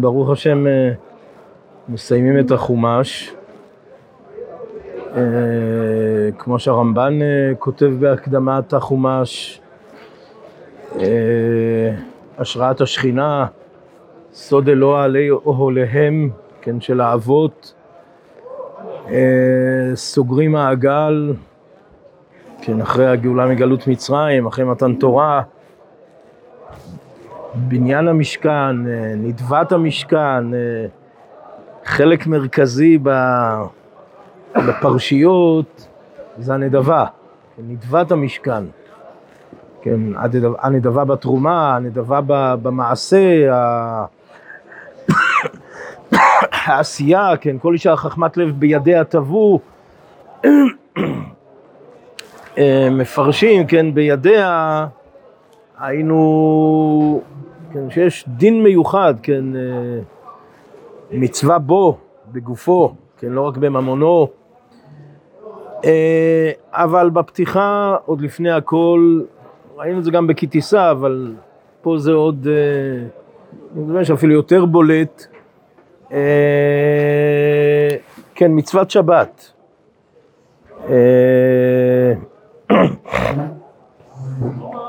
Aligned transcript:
ברוך 0.00 0.30
השם 0.30 0.66
אה, 0.66 0.92
מסיימים 1.88 2.38
את 2.38 2.50
החומש. 2.50 3.34
אה, 5.16 5.22
כמו 6.38 6.58
שהרמב"ן 6.58 7.22
אה, 7.22 7.54
כותב 7.58 7.90
בהקדמת 8.00 8.72
החומש, 8.72 9.60
השראת 12.38 12.80
השכינה, 12.80 13.46
סוד 14.32 14.68
אלוה 14.68 15.04
עלי 15.04 15.30
אוהליהם, 15.30 16.30
כן, 16.60 16.80
של 16.80 17.00
האבות, 17.00 17.74
סוגרים 19.94 20.52
מעגל, 20.52 21.32
כן, 22.62 22.80
אחרי 22.80 23.06
הגאולה 23.06 23.46
מגלות 23.46 23.86
מצרים, 23.86 24.46
אחרי 24.46 24.64
מתן 24.64 24.94
תורה, 24.94 25.42
בניין 27.54 28.08
המשכן, 28.08 28.86
אה, 28.86 29.12
נדבת 29.16 29.72
המשכן, 29.72 30.54
אה, 30.54 30.86
חלק 31.84 32.26
מרכזי 32.26 32.98
בפרשיות 34.54 35.88
זה 36.38 36.54
הנדבה, 36.54 37.04
נדבת 37.58 38.12
המשכן. 38.12 38.64
כן, 39.82 40.00
הנדבה 40.58 41.04
בתרומה, 41.04 41.76
הנדבה 41.76 42.20
במעשה, 42.62 43.52
העשייה, 46.52 47.36
כן, 47.40 47.58
כל 47.58 47.72
אישה 47.72 47.96
חכמת 47.96 48.36
לב 48.36 48.50
בידיה 48.60 49.04
תבוא, 49.04 49.58
אה, 52.58 52.88
מפרשים, 52.90 53.66
כן, 53.66 53.94
בידיה 53.94 54.86
היינו, 55.80 57.22
כן, 57.72 57.90
שיש 57.90 58.24
דין 58.28 58.62
מיוחד, 58.62 59.14
כן, 59.22 59.56
אה, 59.56 60.00
מצווה 61.10 61.58
בו, 61.58 61.98
בגופו, 62.32 62.94
כן, 63.18 63.28
לא 63.28 63.40
רק 63.40 63.56
בממונו, 63.56 64.28
אה, 65.84 66.50
אבל 66.72 67.10
בפתיחה, 67.10 67.96
עוד 68.06 68.20
לפני 68.20 68.50
הכל, 68.50 69.20
ראינו 69.76 69.98
את 69.98 70.04
זה 70.04 70.10
גם 70.10 70.26
בכתיסה, 70.26 70.90
אבל 70.90 71.34
פה 71.82 71.98
זה 71.98 72.12
עוד, 72.12 72.46
אה, 72.50 73.06
אני 73.76 73.92
חושב 73.92 74.04
שאפילו 74.04 74.34
יותר 74.34 74.64
בולט, 74.64 75.26
כן, 78.34 78.50
מצוות 78.54 78.90
שבת. 78.90 79.52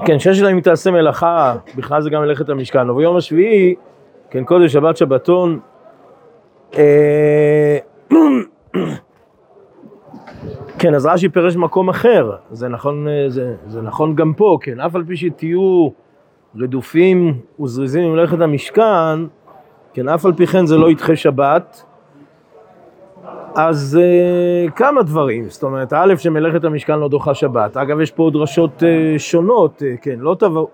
כן, 0.06 0.20
ששת 0.20 0.42
ימים 0.42 0.62
תעשה 0.62 0.92
מלאכה, 0.92 1.56
בכלל 1.76 2.02
זה 2.02 2.10
גם 2.10 2.22
מלאכת 2.22 2.50
המשכן. 2.50 2.90
וביום 2.90 3.18
השביעי, 3.18 3.76
כן, 4.30 4.44
קודש, 4.44 4.74
שבת, 4.74 4.98
שבתון. 4.98 5.60
אה, 6.78 7.78
כן, 10.80 10.96
אז 10.96 11.06
רש"י 11.06 11.30
פירש 11.30 11.56
מקום 11.56 11.90
אחר, 11.90 12.32
זה 12.52 12.68
נכון, 12.68 13.08
אה, 13.08 13.30
זה, 13.30 13.56
זה 13.68 13.82
נכון 13.82 14.16
גם 14.16 14.34
פה, 14.34 14.58
כן, 14.62 14.80
אף 14.80 14.96
על 14.96 15.04
פי 15.08 15.18
שתהיו 15.18 15.90
רדופים 16.56 17.40
וזריזים 17.60 18.10
ממלאכת 18.10 18.42
המשכן, 18.42 19.26
כן, 19.94 20.10
אף 20.10 20.26
על 20.26 20.34
פי 20.34 20.48
כן 20.48 20.66
זה 20.66 20.78
לא 20.78 20.92
ידחה 20.92 21.16
שבת, 21.16 21.84
אז 23.56 24.00
uh, 24.00 24.72
כמה 24.72 25.04
דברים, 25.04 25.50
זאת 25.50 25.64
אומרת, 25.64 25.94
א', 25.94 26.14
שמלאכת 26.18 26.64
המשכן 26.64 27.00
לא 27.00 27.08
דוחה 27.08 27.34
שבת. 27.34 27.78
אגב, 27.78 28.00
יש 28.00 28.12
פה 28.12 28.30
דרשות 28.34 28.84
uh, 28.84 29.20
שונות, 29.20 29.82
uh, 29.82 30.02
כן, 30.02 30.16
לא 30.20 30.36
תבואו... 30.40 30.70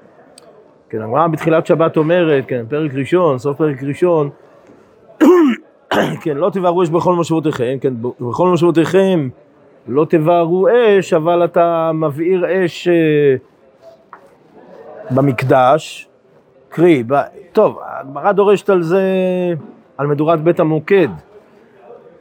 כן, 0.89 1.01
הגמרא 1.01 1.27
בתחילת 1.27 1.65
שבת 1.65 1.97
אומרת, 1.97 2.43
כן, 2.47 2.65
פרק 2.69 2.91
ראשון, 2.93 3.37
סוף 3.37 3.57
פרק 3.57 3.83
ראשון, 3.83 4.29
כן, 6.21 6.37
לא 6.37 6.49
תבערו 6.49 6.83
אש 6.83 6.89
בכל 6.89 7.13
מושבותיכם, 7.13 7.77
כן, 7.81 7.93
בכל 8.19 8.47
מושבותיכם 8.47 9.29
לא 9.87 10.05
תבערו 10.09 10.67
אש, 10.67 11.13
אבל 11.13 11.45
אתה 11.45 11.91
מבעיר 11.93 12.45
אש 12.65 12.87
uh, 12.87 13.41
במקדש, 15.15 16.07
קרי, 16.69 17.03
ב... 17.07 17.15
טוב, 17.53 17.79
הגמרא 17.85 18.31
דורשת 18.31 18.69
על 18.69 18.81
זה, 18.81 19.03
על 19.97 20.07
מדורת 20.07 20.41
בית 20.41 20.59
המוקד. 20.59 21.09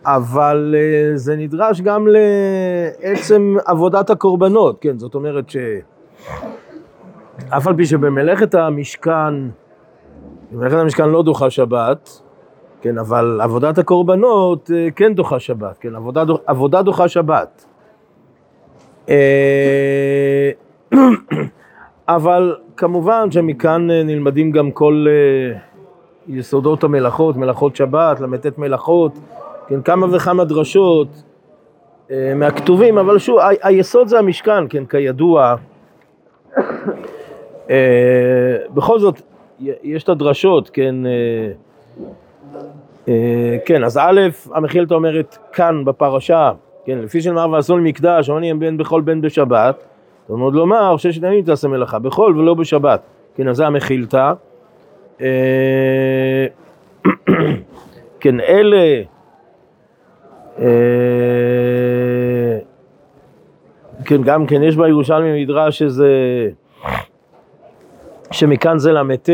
אבל 0.06 0.74
uh, 0.74 1.16
זה 1.16 1.36
נדרש 1.36 1.80
גם 1.80 2.06
לעצם 2.08 3.56
עבודת 3.66 4.10
הקורבנות, 4.10 4.78
כן, 4.80 4.98
זאת 4.98 5.14
אומרת 5.14 5.50
שאף 5.50 7.66
על 7.66 7.76
פי 7.76 7.86
שבמלאכת 7.86 8.54
המשכן, 8.54 9.34
במלאכת 10.52 10.76
המשכן 10.76 11.08
לא 11.08 11.22
דוחה 11.22 11.50
שבת, 11.50 12.20
כן, 12.80 12.98
אבל 12.98 13.40
עבודת 13.42 13.78
הקורבנות 13.78 14.70
uh, 14.70 14.92
כן 14.96 15.14
דוחה 15.14 15.38
שבת, 15.38 15.78
כן, 15.78 15.94
עבודה, 15.94 16.22
עבודה 16.46 16.82
דוחה 16.82 17.08
שבת. 17.08 17.66
Uh, 19.06 19.10
אבל 22.08 22.56
כמובן 22.76 23.30
שמכאן 23.30 23.90
נלמדים 23.90 24.50
גם 24.50 24.70
כל 24.70 25.06
יסודות 26.28 26.84
המלאכות, 26.84 27.36
מלאכות 27.36 27.76
שבת, 27.76 28.20
ל"ט 28.20 28.58
מלאכות, 28.58 29.12
כן, 29.68 29.82
כמה 29.82 30.06
וכמה 30.16 30.44
דרשות 30.44 31.08
אה, 32.10 32.32
מהכתובים, 32.36 32.98
אבל 32.98 33.18
שוב, 33.18 33.38
ה- 33.38 33.48
היסוד 33.62 34.08
זה 34.08 34.18
המשכן, 34.18 34.68
כן, 34.68 34.86
כידוע. 34.86 35.54
אה, 37.70 38.56
בכל 38.74 38.98
זאת, 38.98 39.20
יש 39.82 40.04
את 40.04 40.08
הדרשות, 40.08 40.70
כן, 40.70 40.94
אה, 41.06 41.50
אה, 43.08 43.56
כן, 43.64 43.84
אז 43.84 43.98
א', 43.98 44.20
המחילתא 44.54 44.94
אומרת 44.94 45.38
כאן 45.52 45.84
בפרשה, 45.84 46.52
כן, 46.84 46.98
לפי 46.98 47.20
שנאמר 47.20 47.50
ועשו 47.50 47.76
מקדש, 47.76 48.30
עוני 48.30 48.50
הם 48.50 48.58
בן 48.58 48.76
בכל 48.76 49.00
בן 49.00 49.20
בשבת, 49.20 49.84
זאת 50.22 50.30
אומרת 50.30 50.52
לומר 50.54 50.96
ששת 50.96 51.22
ימים 51.22 51.44
תעשה 51.44 51.68
מלאכה, 51.68 51.98
בכל 51.98 52.34
ולא 52.38 52.54
בשבת, 52.54 53.00
כן, 53.36 53.48
אז 53.48 53.56
זה 53.56 53.66
המחילתא. 53.66 54.32
אה, 55.20 56.46
כן, 58.20 58.40
אלה 58.40 59.02
כן, 64.04 64.22
גם 64.24 64.46
כן, 64.46 64.62
יש 64.62 64.76
בירושלמי 64.76 65.42
מדרש 65.42 65.78
שזה, 65.78 66.10
שמכאן 68.30 68.78
זה 68.78 68.92
ל"ט, 68.92 69.30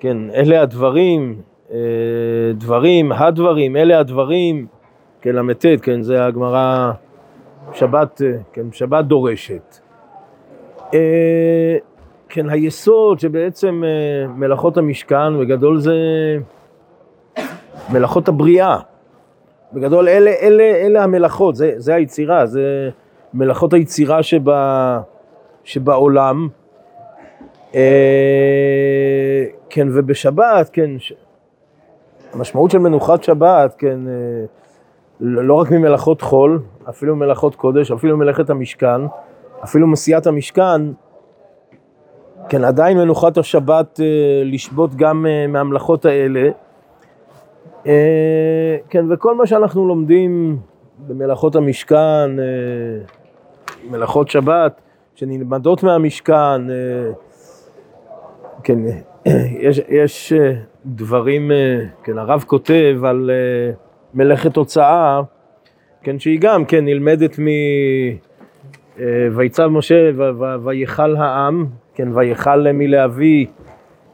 כן, 0.00 0.16
אלה 0.34 0.62
הדברים, 0.62 1.40
אה, 1.72 1.78
דברים, 2.54 3.12
הדברים, 3.12 3.76
אלה 3.76 3.98
הדברים, 3.98 4.66
כן, 5.20 5.36
ל"ט, 5.36 5.66
כן, 5.82 6.02
זה 6.02 6.24
הגמרא, 6.24 6.92
שבת, 7.72 8.22
כן, 8.52 8.72
שבת 8.72 9.04
דורשת. 9.04 9.78
אה, 10.94 11.76
כן, 12.28 12.50
היסוד 12.50 13.20
שבעצם 13.20 13.82
מלאכות 14.28 14.76
המשכן, 14.76 15.38
בגדול 15.40 15.78
זה 15.78 15.94
מלאכות 17.92 18.28
הבריאה. 18.28 18.78
בגדול 19.72 20.08
אלה, 20.08 20.30
אלה, 20.42 20.62
אלה 20.62 21.04
המלאכות, 21.04 21.56
זה, 21.56 21.72
זה 21.76 21.94
היצירה, 21.94 22.46
זה 22.46 22.90
מלאכות 23.34 23.72
היצירה 23.72 24.22
שבה, 24.22 25.00
שבעולם. 25.64 26.48
אה, 27.74 29.44
כן, 29.70 29.88
ובשבת, 29.92 30.70
כן, 30.72 30.90
ש... 30.98 31.12
המשמעות 32.32 32.70
של 32.70 32.78
מנוחת 32.78 33.22
שבת, 33.22 33.74
כן, 33.78 33.98
אה, 34.08 34.44
לא 35.20 35.54
רק 35.54 35.70
ממלאכות 35.70 36.22
חול, 36.22 36.62
אפילו 36.88 37.16
מלאכות 37.16 37.54
קודש, 37.54 37.90
אפילו 37.90 38.16
מלאכת 38.16 38.50
המשכן, 38.50 39.00
אפילו 39.64 39.86
מסיעת 39.86 40.26
המשכן, 40.26 40.80
כן, 42.48 42.64
עדיין 42.64 42.98
מנוחת 42.98 43.38
השבת 43.38 44.00
אה, 44.00 44.42
לשבות 44.44 44.94
גם 44.94 45.26
אה, 45.26 45.46
מהמלאכות 45.46 46.04
האלה. 46.04 46.50
אה, 47.88 48.76
כן, 48.90 49.04
וכל 49.12 49.34
מה 49.34 49.46
שאנחנו 49.46 49.88
לומדים 49.88 50.58
במלאכות 51.06 51.56
המשכן, 51.56 52.38
אה, 52.38 52.44
מלאכות 53.90 54.28
שבת, 54.28 54.80
שנלמדות 55.14 55.82
מהמשכן, 55.82 56.70
אה, 56.70 57.10
כן, 58.62 58.78
יש, 59.60 59.80
יש 59.88 60.32
דברים, 60.86 61.50
כן, 62.02 62.18
הרב 62.18 62.44
כותב 62.46 62.96
על 63.04 63.30
מלאכת 64.14 64.56
הוצאה, 64.56 65.20
כן, 66.02 66.18
שהיא 66.18 66.40
גם, 66.40 66.64
כן, 66.64 66.84
נלמדת 66.84 67.38
מ... 67.38 67.46
ויצב 69.32 69.66
משה 69.66 70.10
ויכל 70.64 71.16
העם, 71.16 71.66
כן, 71.94 72.08
ויכל 72.14 72.72
מלהביא, 72.72 73.46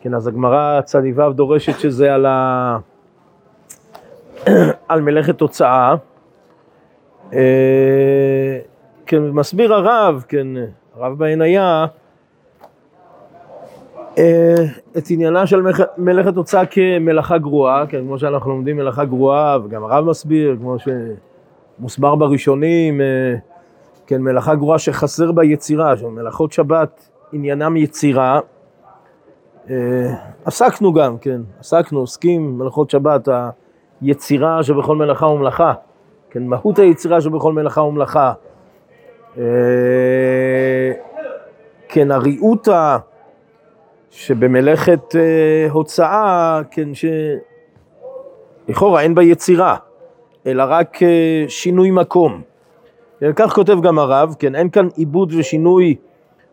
כן, 0.01 0.15
אז 0.15 0.27
הגמרא 0.27 0.81
צדיו 0.81 1.33
דורשת 1.33 1.79
שזה 1.79 2.15
על 2.15 2.27
ה... 2.27 2.79
על 4.89 5.01
מלאכת 5.01 5.39
תוצאה. 5.39 5.95
אה, 7.33 8.59
כן, 9.07 9.23
מסביר 9.23 9.75
הרב, 9.75 10.25
כן, 10.29 10.47
הרב 10.97 11.19
בעיניה, 11.19 11.87
אה, 14.19 14.55
את 14.99 15.11
עניינה 15.11 15.47
של 15.47 15.63
מלאכת 15.99 16.37
הוצאה 16.37 16.67
כמלאכה 16.67 17.39
גרועה, 17.39 17.87
כן, 17.87 18.01
כמו 18.01 18.19
שאנחנו 18.19 18.51
לומדים 18.51 18.77
מלאכה 18.77 19.05
גרועה, 19.05 19.59
וגם 19.65 19.85
הרב 19.85 20.05
מסביר, 20.05 20.57
כמו 20.61 20.77
שמוסבר 21.79 22.15
בראשונים, 22.15 23.01
אה, 23.01 23.35
כן, 24.07 24.23
מלאכה 24.23 24.55
גרועה 24.55 24.79
שחסר 24.79 25.33
בה 25.33 25.45
יצירה, 25.45 25.97
שמלאכות 25.97 26.53
שבת 26.53 27.09
עניינם 27.33 27.77
יצירה. 27.77 28.41
עסקנו 30.45 30.93
גם, 30.93 31.19
כן, 31.19 31.41
עסקנו, 31.61 32.01
עוסקים 32.01 32.59
מלאכות 32.59 32.91
שבת, 32.91 33.29
היצירה 34.01 34.63
שבכל 34.63 34.97
מלאכה 34.97 35.27
ומלאכה, 35.27 35.73
כן, 36.31 36.47
מהות 36.47 36.79
היצירה 36.79 37.21
שבכל 37.21 37.53
מלאכה 37.53 37.81
ומלאכה. 37.81 38.33
כן, 41.89 42.11
הריהוטה 42.11 42.99
שבמלאכת 44.11 45.17
אה, 45.17 45.67
הוצאה, 45.71 46.61
כן, 46.71 46.89
שלכאורה 48.69 49.01
אין 49.01 49.15
בה 49.15 49.23
יצירה, 49.23 49.77
אלא 50.47 50.65
רק 50.69 51.03
אה, 51.03 51.45
שינוי 51.49 51.91
מקום. 51.91 52.43
כך 53.37 53.55
כותב 53.55 53.81
גם 53.83 53.99
הרב, 53.99 54.35
כן, 54.39 54.55
אין 54.55 54.71
כאן 54.71 54.89
עיבוד 54.97 55.33
ושינוי 55.39 55.97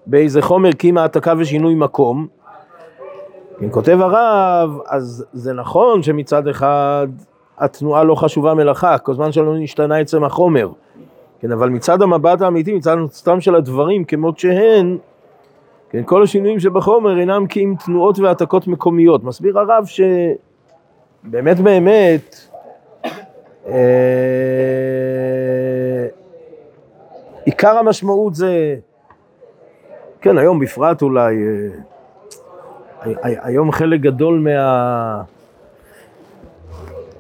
באיזה 0.06 0.42
חומר 0.42 0.72
קימה 0.72 1.02
העתקה 1.02 1.34
ושינוי 1.38 1.76
מקום. 1.76 2.28
כן, 3.60 3.68
כותב 3.72 3.98
הרב, 4.02 4.80
אז 4.88 5.26
זה 5.34 5.54
נכון 5.54 6.04
שמצד 6.04 6.48
אחד 6.48 7.08
התנועה 7.62 8.04
לא 8.04 8.16
חשובה 8.16 8.54
מלאכה, 8.54 8.98
כל 8.98 9.14
זמן 9.14 9.32
שלא 9.32 9.58
נשתנה 9.58 9.98
עצם 9.98 10.24
החומר. 10.24 10.70
כן, 11.40 11.52
אבל 11.52 11.70
מצד 11.70 12.02
המבט 12.02 12.42
האמיתי, 12.42 12.74
מצד 12.74 12.98
סתם 13.10 13.42
של 13.42 13.56
הדברים 13.56 14.04
כמות 14.04 14.40
שהן, 14.40 14.98
כן, 15.90 16.04
כל 16.06 16.24
השינויים 16.24 16.60
שבחומר 16.60 17.20
אינם 17.20 17.48
כי 17.48 17.64
אם 17.64 17.74
תנועות 17.86 18.20
והעתקות 18.20 18.68
מקומיות. 18.68 19.24
מסביר 19.24 19.60
הרב 19.60 19.86
שבאמת 19.86 21.60
באמת, 21.60 22.36
אה, 23.68 23.74
עיקר 27.46 27.78
המשמעות 27.78 28.36
זה, 28.36 28.76
כן, 30.22 30.38
היום 30.38 30.60
בפרט 30.60 31.02
אולי, 31.02 31.36
אה, 33.06 33.12
היום 33.24 33.72
חלק 33.72 34.00
גדול 34.00 34.40
מה... 34.40 35.22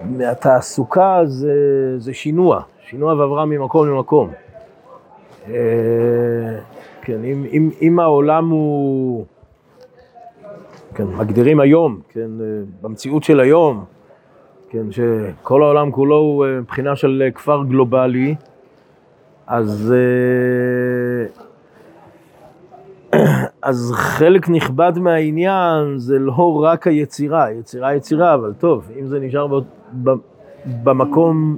מהתעסוקה 0.05 1.21
זה, 1.25 1.53
זה 1.97 2.13
שינוע, 2.13 2.61
שינוע 2.89 3.13
ועברה 3.13 3.45
ממקום 3.45 3.87
למקום. 3.87 4.29
אה, 5.47 5.53
כן, 7.01 7.23
אם, 7.23 7.45
אם, 7.51 7.69
אם 7.81 7.99
העולם 7.99 8.49
הוא, 8.49 9.25
כן, 10.95 11.07
מגדירים 11.07 11.59
היום, 11.59 11.99
כן, 12.09 12.29
אה, 12.41 12.45
במציאות 12.81 13.23
של 13.23 13.39
היום, 13.39 13.85
כן, 14.69 14.85
שכל 14.91 15.63
העולם 15.63 15.91
כולו 15.91 16.15
הוא 16.15 16.45
אה, 16.45 16.59
מבחינה 16.59 16.95
של 16.95 17.29
כפר 17.35 17.63
גלובלי, 17.63 18.35
אז, 19.47 19.93
אז 23.61 23.91
חלק 23.95 24.49
נכבד 24.49 24.91
מהעניין 24.95 25.97
זה 25.97 26.19
לא 26.19 26.63
רק 26.63 26.87
היצירה, 26.87 27.51
יצירה 27.51 27.95
יצירה, 27.95 28.33
אבל 28.33 28.53
טוב, 28.53 28.91
אם 28.99 29.07
זה 29.07 29.19
נשאר 29.19 29.47
ב, 29.47 29.59
ב, 30.03 30.11
במקום, 30.83 31.57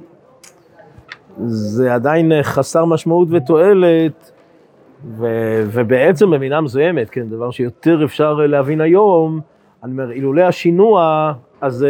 זה 1.46 1.94
עדיין 1.94 2.32
חסר 2.44 2.86
משמעות 2.86 3.28
ותועלת, 3.32 4.32
ו- 5.18 5.64
ובעצם 5.72 6.32
במינה 6.32 6.62
מסוימת, 6.62 7.10
כן, 7.10 7.30
דבר 7.30 7.52
שיותר 7.52 8.06
אפשר 8.06 8.34
להבין 8.34 8.82
היום, 8.82 9.40
אני 9.84 9.92
אומר, 9.92 10.12
אילולא 10.12 10.42
השינוע, 10.42 11.34
אז 11.62 11.86
uh, 11.86 11.88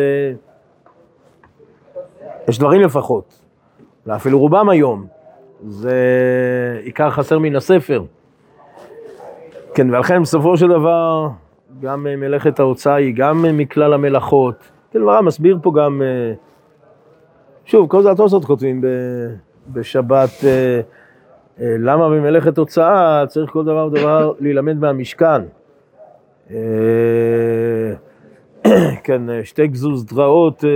יש 2.49 2.59
דברים 2.59 2.81
לפחות, 2.81 3.41
ואפילו 4.05 4.39
רובם 4.39 4.69
היום, 4.69 5.05
זה 5.67 5.95
עיקר 6.83 7.09
חסר 7.09 7.39
מן 7.39 7.55
הספר. 7.55 8.03
כן, 9.75 9.89
ולכן 9.89 10.21
בסופו 10.21 10.57
של 10.57 10.67
דבר, 10.67 11.27
גם 11.81 12.03
מלאכת 12.03 12.59
ההוצאה 12.59 12.95
היא 12.95 13.13
גם 13.15 13.45
מכלל 13.53 13.93
המלאכות. 13.93 14.55
כן, 14.91 14.99
דברה 14.99 15.21
מסביר 15.21 15.57
פה 15.61 15.71
גם, 15.75 16.01
uh, 16.01 16.37
שוב, 17.65 17.89
כל 17.89 18.01
זה 18.01 18.11
התוספות 18.11 18.45
כותבים 18.45 18.81
בשבת, 19.67 20.29
אה, 21.59 21.75
למה 21.79 22.09
במלאכת 22.09 22.57
הוצאה 22.57 23.23
צריך 23.27 23.51
כל 23.51 23.65
דבר 23.65 23.87
ודבר 23.87 24.33
להילמד 24.39 24.77
מהמשכן? 24.77 25.41
אה, 26.51 26.57
כן, 29.03 29.21
שתי 29.43 29.67
גזוז 29.67 30.05
דרעות, 30.05 30.65
אה, 30.65 30.69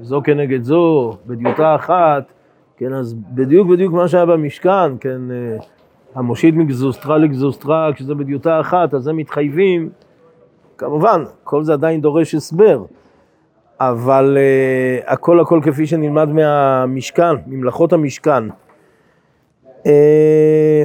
זו 0.00 0.20
כנגד 0.24 0.62
זו, 0.62 1.16
בדיוטה 1.26 1.74
אחת, 1.74 2.32
כן, 2.76 2.92
אז 2.92 3.14
בדיוק 3.14 3.68
בדיוק 3.68 3.92
מה 3.92 4.08
שהיה 4.08 4.26
במשכן, 4.26 4.98
כן, 5.00 5.20
המושיט 6.16 6.54
מגזוסטרה 6.54 7.18
לגזוסטרה, 7.18 7.90
כשזה 7.94 8.14
בדיוטה 8.14 8.60
אחת, 8.60 8.94
אז 8.94 9.06
הם 9.06 9.16
מתחייבים, 9.16 9.90
כמובן, 10.78 11.24
כל 11.44 11.64
זה 11.64 11.72
עדיין 11.72 12.00
דורש 12.00 12.34
הסבר, 12.34 12.84
אבל 13.80 14.36
uh, 14.36 15.12
הכל 15.12 15.40
הכל 15.40 15.60
כפי 15.62 15.86
שנלמד 15.86 16.28
מהמשכן, 16.28 17.34
ממלאכות 17.46 17.92
המשכן. 17.92 18.44
אה, 19.86 20.84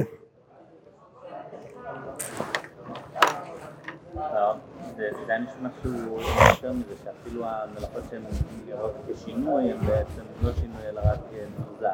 זה 4.96 5.38
נשמע 5.38 5.68
שהוא 5.82 6.20
יותר 6.50 6.72
מזה, 6.72 6.94
שאפילו 7.04 7.44
המלאכות 7.44 8.02
שהן 8.10 8.22
נראות 8.66 8.92
כשינוי, 9.08 9.62
הן 9.62 9.86
בעצם 9.86 10.22
לא 10.42 10.50
שינוי 10.52 10.82
אלא 10.92 11.00
רק 11.00 11.18
מוזר. 11.58 11.88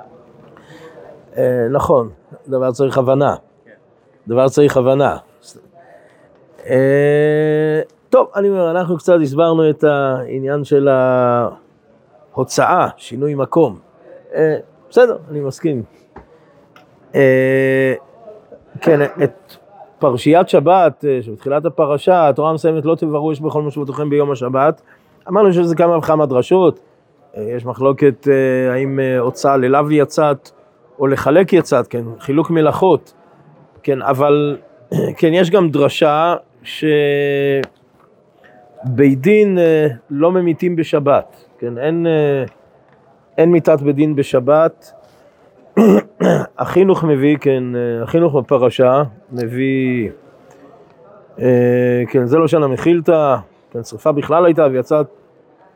אה, 1.37 1.67
נכון, 1.71 2.11
דבר 2.49 2.73
צריך 2.73 2.99
הבנה. 2.99 3.35
דבר 4.29 4.49
צריך 4.49 4.77
הבנה. 4.77 5.17
אה, 6.67 7.81
טוב, 8.11 8.29
אני 8.37 8.49
אומר, 8.49 8.71
אנחנו 8.71 8.97
קצת 8.99 9.15
הסברנו 9.23 9.71
את 9.71 9.85
העניין 9.85 10.65
של 10.65 10.89
ההוצאה, 12.35 12.89
שינוי 12.97 13.35
מקום. 13.35 13.79
בסדר, 14.91 15.19
אני 15.31 15.41
מסכים. 15.41 15.83
אה, 17.15 17.95
כן, 18.81 19.01
את 19.25 19.55
פרשיית 19.99 20.49
שבת, 20.49 21.05
אה, 21.09 21.19
שבתחילת 21.23 21.65
הפרשה, 21.65 22.29
התורה 22.29 22.53
מסיימת 22.53 22.85
לא 22.85 22.95
תברו 22.95 23.33
יש 23.33 23.41
בכל 23.41 23.63
משמעותכם 23.63 24.11
ביום 24.11 24.31
השבת. 24.31 24.83
אמרנו 25.29 25.53
שזה 25.53 25.77
כמה 25.77 25.97
וכמה 25.99 26.27
דרשות, 26.27 26.81
אה, 27.37 27.43
יש 27.43 27.67
מחלוקת 27.67 28.29
האם 28.73 28.99
הוצאה 29.19 29.57
ללאו 29.57 29.91
יצאת 29.91 30.51
או 30.99 31.07
לחלק 31.07 31.53
יצאת, 31.53 31.87
כן, 31.87 32.05
חילוק 32.21 32.51
מלאכות, 32.51 33.15
כן, 33.83 34.03
אבל 34.03 34.57
כן, 35.19 35.35
יש 35.35 35.51
גם 35.51 35.71
דרשה 35.71 36.35
שבית 36.63 36.91
דין 39.21 39.59
לא 40.11 40.33
ממיתים 40.33 40.77
בשבת, 40.77 41.45
כן, 41.59 41.79
אין, 41.79 42.07
אין 43.39 43.51
מיתת 43.51 43.81
בית 43.83 43.97
דין 43.97 44.17
בשבת, 44.17 44.93
החינוך 46.59 47.05
מביא, 47.05 47.37
כן, 47.37 47.65
החינוך 48.03 48.35
בפרשה 48.35 49.03
מביא, 49.33 50.11
אה, 51.41 52.03
כן, 52.11 52.27
זה 52.27 52.39
לא 52.39 52.49
שנה 52.49 52.67
מחילתא, 52.67 53.37
כן, 53.71 53.83
שרפה 53.83 54.13
בכלל 54.13 54.45
הייתה 54.45 54.67
ויצאת 54.73 55.07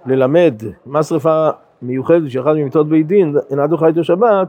ללמד, 0.07 0.55
מה 0.87 1.03
שרפה 1.03 1.49
מיוחדת 1.83 2.31
שאחד 2.31 2.53
ממיתות 2.53 2.89
בית 2.89 3.07
דין 3.07 3.35
אינה 3.51 3.67
דוחה 3.67 3.87
איתו 3.87 4.05
שבת, 4.05 4.49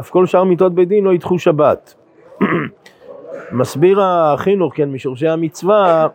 אף 0.00 0.10
כל 0.10 0.26
שאר 0.26 0.44
מיתות 0.44 0.74
בית 0.74 0.88
דין 0.88 1.04
לא 1.04 1.14
ידחו 1.14 1.38
שבת. 1.38 1.94
מסביר 3.52 4.00
החינוך, 4.02 4.76
כן, 4.76 4.92
משורשי 4.92 5.28
המצווה, 5.28 6.06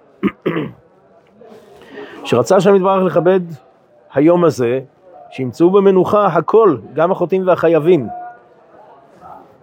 שרצה 2.24 2.60
שם 2.60 2.75
יתברך 2.75 3.04
לכבד 3.04 3.40
היום 4.13 4.44
הזה, 4.44 4.80
שימצאו 5.30 5.70
במנוחה 5.70 6.25
הכל, 6.25 6.78
גם 6.94 7.12
החוטאים 7.12 7.48
והחייבים. 7.48 8.08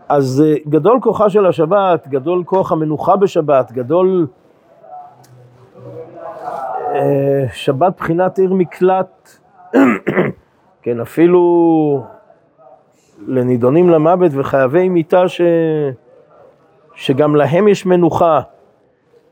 אז 0.08 0.44
אה, 0.46 0.54
גדול 0.68 0.98
כוחה 1.02 1.30
של 1.30 1.46
השבת, 1.46 2.08
גדול 2.08 2.44
כוח 2.44 2.72
המנוחה 2.72 3.16
בשבת, 3.16 3.72
גדול 3.72 4.26
אה, 6.94 7.44
שבת 7.52 7.96
בחינת 7.96 8.38
עיר 8.38 8.54
מקלט, 8.54 9.38
כן, 10.82 11.00
אפילו 11.00 12.02
לנידונים 13.26 13.90
למוות 13.90 14.32
וחייבי 14.34 14.88
מיתה 14.88 15.28
ש... 15.28 15.40
שגם 16.94 17.36
להם 17.36 17.68
יש 17.68 17.86
מנוחה. 17.86 18.40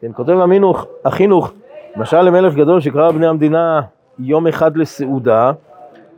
כן, 0.01 0.11
כותב 0.17 0.33
המינוך, 0.33 0.87
החינוך, 1.05 1.53
משל 1.97 2.23
למלך 2.23 2.55
גדול 2.55 2.81
שקרא 2.81 3.11
בני 3.11 3.27
המדינה 3.27 3.81
יום 4.19 4.47
אחד 4.47 4.77
לסעודה, 4.77 5.53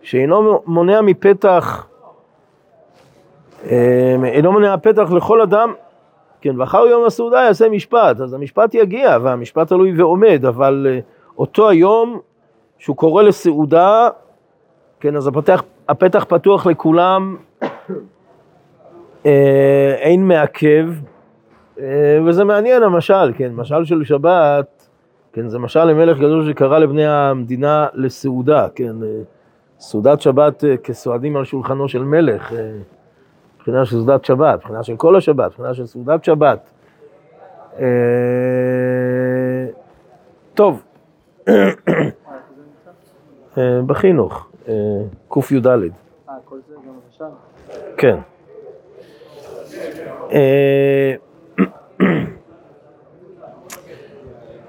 שאינו 0.03 0.63
מונע 0.67 1.01
מפתח 1.01 1.87
אמ, 3.65 4.25
אינו 4.25 4.53
מונע 4.53 4.77
פתח 4.77 5.11
לכל 5.13 5.41
אדם 5.41 5.73
כן, 6.41 6.61
ואחר 6.61 6.87
יום 6.87 7.05
הסעודה 7.05 7.39
יעשה 7.39 7.69
משפט, 7.69 8.21
אז 8.21 8.35
המשפט 8.35 8.75
יגיע, 8.75 9.17
והמשפט 9.23 9.69
תלוי 9.69 10.01
ועומד, 10.01 10.45
אבל 10.49 10.87
אה, 10.91 10.99
אותו 11.39 11.69
היום 11.69 12.21
שהוא 12.79 12.97
קורא 12.97 13.23
לסעודה, 13.23 14.09
כן, 15.01 15.17
אז 15.17 15.27
הפתח, 15.27 15.63
הפתח 15.91 16.25
פתוח 16.29 16.67
לכולם, 16.67 17.37
אה, 19.27 19.95
אין 19.99 20.29
מעכב, 20.29 20.89
אה, 21.81 22.19
וזה 22.27 22.45
מעניין 22.45 22.83
המשל, 22.83 23.33
כן, 23.37 23.53
משל 23.55 23.85
של 23.85 24.05
שבת, 24.05 24.89
כן, 25.33 25.49
זה 25.49 25.59
משל 25.59 25.85
למלך 25.85 26.19
גדול 26.19 26.51
שקרא 26.51 26.79
לבני 26.79 27.07
המדינה 27.07 27.87
לסעודה, 27.95 28.69
כן, 28.75 28.97
סעודת 29.79 30.21
שבת 30.21 30.65
כסועדים 30.83 31.37
על 31.37 31.45
שולחנו 31.45 31.89
של 31.89 32.03
מלך, 32.03 32.53
מבחינה 33.57 33.85
של 33.85 33.97
סעודת 33.97 34.25
שבת, 34.25 34.59
מבחינה 34.59 34.83
של 34.83 34.97
כל 34.97 35.17
השבת, 35.17 35.51
מבחינה 35.51 35.75
של 35.75 35.87
סעודת 35.87 36.25
שבת. 36.25 36.71
טוב, 40.55 40.83
בחינוך, 43.87 44.50
קי"ד. 45.33 45.67
אה, 45.67 45.75
כל 46.45 46.59
זה 46.69 46.75
גם 46.75 46.83
למשל? 47.07 47.25
כן. 47.97 48.17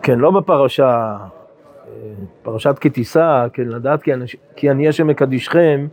כן, 0.03 0.19
לא 0.19 0.31
בפרשה, 0.31 1.17
פרשת 2.41 2.79
כי 2.79 2.89
תישא, 2.89 3.47
כן, 3.53 3.67
לדעת 3.67 4.03
כי, 4.03 4.13
אנש, 4.13 4.35
כי 4.55 4.71
אני 4.71 4.87
השם 4.87 5.07
מקדישכם, 5.07 5.87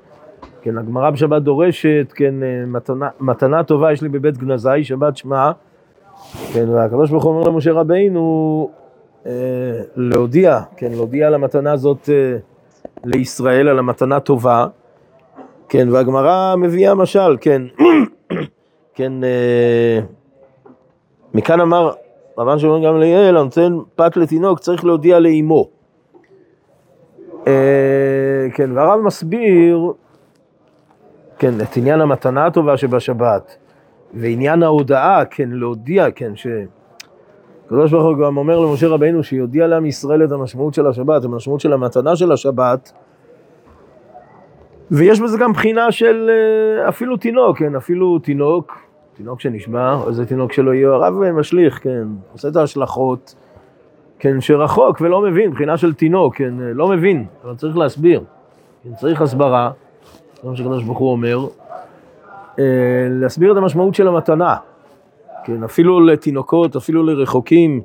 כן, 0.63 0.79
הגמרא 0.79 1.11
בשבת 1.11 1.43
דורשת, 1.43 2.13
כן, 2.15 2.35
מתנה, 2.67 3.09
מתנה 3.21 3.65
טובה 3.65 3.93
יש 3.93 4.03
לי 4.03 4.09
בבית 4.09 4.39
גנזי, 4.39 4.85
שבת 4.85 5.17
שמע, 5.17 5.51
כן, 6.53 6.69
והקדוש 6.69 7.11
ברוך 7.11 7.25
הוא 7.25 7.33
אומר 7.33 7.49
למשה 7.49 7.73
רבינו, 7.73 8.71
אה, 9.27 9.33
להודיע, 9.97 10.61
כן, 10.77 10.93
להודיע 10.93 11.27
על 11.27 11.35
המתנה 11.35 11.73
הזאת 11.73 12.09
אה, 12.13 12.37
לישראל, 13.05 13.69
על 13.69 13.79
המתנה 13.79 14.21
טובה, 14.21 14.67
כן, 15.69 15.89
והגמרא 15.93 16.57
מביאה 16.57 16.95
משל, 16.95 17.37
כן, 17.41 17.63
כן, 18.95 19.25
אה, 19.25 20.01
מכאן 21.35 21.61
אמר 21.61 21.93
רבן 22.39 22.59
שמעון 22.59 22.85
גמליאל, 22.85 23.37
הנותן 23.37 23.79
פת 23.97 24.17
לתינוק 24.17 24.59
צריך 24.59 24.85
להודיע 24.85 25.19
לאימו. 25.19 25.69
כן, 28.55 28.73
והרב 28.75 29.01
מסביר, 29.01 29.93
כן, 31.39 31.61
את 31.61 31.77
עניין 31.77 32.01
המתנה 32.01 32.47
הטובה 32.47 32.77
שבשבת, 32.77 33.57
ועניין 34.15 34.63
ההודעה, 34.63 35.25
כן, 35.25 35.49
להודיע, 35.53 36.11
כן, 36.11 36.37
ש... 36.37 36.47
הקדוש 37.69 37.93
ברוך 37.93 38.05
הוא 38.05 38.27
גם 38.27 38.37
אומר 38.37 38.61
למשה 38.61 38.89
רבינו 38.89 39.23
שיודיע 39.23 39.67
לעם 39.67 39.87
ישראל 39.87 40.25
את 40.25 40.33
המשמעות 40.33 40.75
של 40.75 40.87
השבת, 40.87 41.25
המשמעות 41.25 41.61
של 41.61 41.73
המתנה 41.73 42.17
של 42.17 42.33
השבת, 42.33 42.93
ויש 44.91 45.21
בזה 45.21 45.39
גם 45.39 45.53
בחינה 45.53 45.93
של 45.93 46.31
אה, 46.31 46.89
אפילו 46.89 47.17
תינוק, 47.17 47.59
כן, 47.59 47.77
אפילו 47.77 48.19
תינוק, 48.19 48.79
תינוק 49.17 49.41
שנשבע, 49.41 49.95
או 49.95 50.09
איזה 50.09 50.27
תינוק 50.27 50.53
שלא 50.53 50.75
יהיה, 50.75 50.89
הרב 50.89 51.15
משליך, 51.15 51.79
כן, 51.83 52.09
עושה 52.33 52.49
את 52.49 52.57
ההשלכות, 52.57 53.35
כן, 54.19 54.41
שרחוק 54.41 55.01
ולא 55.01 55.21
מבין, 55.23 55.51
בחינה 55.51 55.77
של 55.77 55.95
תינוק, 55.95 56.37
כן, 56.37 56.55
לא 56.59 56.89
מבין, 56.89 57.27
אבל 57.45 57.55
צריך 57.55 57.77
להסביר, 57.77 58.23
כן, 58.85 58.95
צריך 58.95 59.23
הסברה, 59.23 59.71
זה 60.43 60.49
מה 60.49 60.57
שקדוש 60.57 60.85
ברוך 60.85 60.99
הוא 60.99 61.13
אומר, 61.13 61.39
אה, 62.59 62.65
להסביר 63.11 63.53
את 63.53 63.57
המשמעות 63.57 63.95
של 63.95 64.09
המתנה. 64.09 64.57
כן, 65.49 65.65
אפילו 65.65 66.01
לתינוקות, 66.01 66.77
אפילו 66.77 67.03
לרחוקים. 67.03 67.81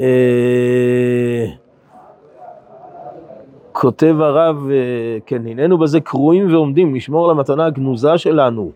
אה, 0.00 1.46
כותב 3.72 4.16
הרב, 4.20 4.70
אה, 4.70 5.18
כן, 5.26 5.46
הננו 5.46 5.78
בזה 5.78 6.00
קרועים 6.00 6.52
ועומדים, 6.52 6.94
לשמור 6.94 7.24
על 7.24 7.30
המתנה 7.30 7.66
הגנוזה 7.66 8.18
שלנו. 8.18 8.70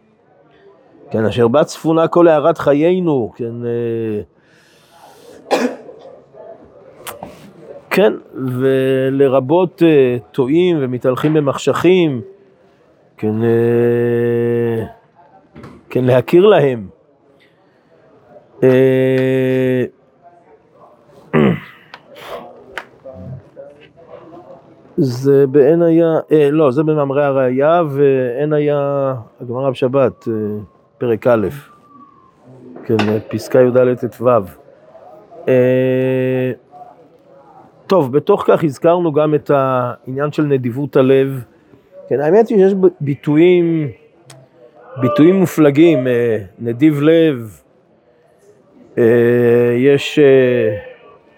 כן, 1.11 1.25
אשר 1.25 1.49
בה 1.49 1.65
צפונה 1.65 2.09
כל 2.09 2.29
הארת 2.29 2.59
חיינו, 2.59 3.33
כן, 3.37 3.55
אה, 3.67 4.21
כן, 7.91 8.13
ולרבות 8.35 9.83
טועים 10.33 10.77
ומתהלכים 10.81 11.35
במחשכים, 11.35 12.21
כן, 13.17 13.35
כן, 15.91 16.05
להכיר 16.05 16.47
להם. 16.47 16.94
אה, 18.63 19.85
זה 24.97 25.47
בעין 25.47 25.83
היה, 25.83 26.19
אה, 26.33 26.51
לא, 26.51 26.71
זה 26.71 26.83
במאמרי 26.83 27.25
הראייה, 27.25 27.83
ועין 27.89 28.53
היה 28.53 29.15
הגמרא 29.41 29.71
בשבת, 29.71 30.29
אה, 30.29 30.33
פרק 30.99 31.27
א', 31.27 31.49
כן, 32.85 32.97
פסקה 33.29 33.61
י"ד 33.61 33.95
ט"ו. 33.95 34.29
אה, 35.49 36.53
טוב, 37.87 38.13
בתוך 38.13 38.45
כך 38.47 38.65
הזכרנו 38.65 39.13
גם 39.13 39.35
את 39.35 39.51
העניין 39.55 40.33
של 40.33 40.43
נדיבות 40.43 40.97
הלב. 40.97 41.45
כן, 42.09 42.21
האמת 42.21 42.49
היא 42.49 42.59
שיש 42.59 42.75
ביטויים, 43.01 43.89
ביטויים 45.01 45.35
מופלגים, 45.35 46.07
אה, 46.07 46.39
נדיב 46.59 47.01
לב, 47.03 47.61
יש, 49.77 50.19
אה, 50.19 50.77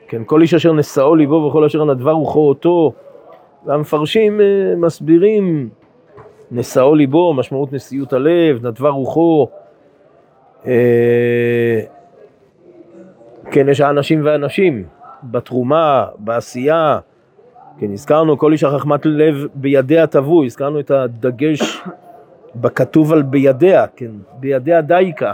כן, 0.08 0.22
כל 0.26 0.42
איש 0.42 0.54
אשר 0.54 0.72
נשאו 0.72 1.14
ליבו 1.14 1.34
וכל 1.34 1.64
אשר 1.64 1.84
נדבה 1.84 2.12
רוחו 2.12 2.48
אותו, 2.48 2.92
והמפרשים 3.66 4.40
אה, 4.40 4.46
מסבירים 4.76 5.68
נשאו 6.50 6.94
ליבו, 6.94 7.34
משמעות 7.34 7.72
נשיאות 7.72 8.12
הלב, 8.12 8.66
נדבה 8.66 8.90
רוחו. 8.90 9.48
כן, 13.50 13.68
יש 13.68 13.80
האנשים 13.80 14.20
ואנשים, 14.24 14.84
בתרומה, 15.22 16.06
בעשייה. 16.18 16.98
כן, 17.78 17.92
הזכרנו 17.92 18.38
כל 18.38 18.52
איש 18.52 18.64
החכמת 18.64 19.06
לב 19.06 19.46
בידיה 19.54 20.06
תבוא, 20.06 20.44
הזכרנו 20.44 20.80
את 20.80 20.90
הדגש 20.90 21.82
בכתוב 22.54 23.12
על 23.12 23.22
בידיה, 23.22 23.86
כן, 23.96 24.10
בידיה 24.40 24.80
דייקה. 24.80 25.32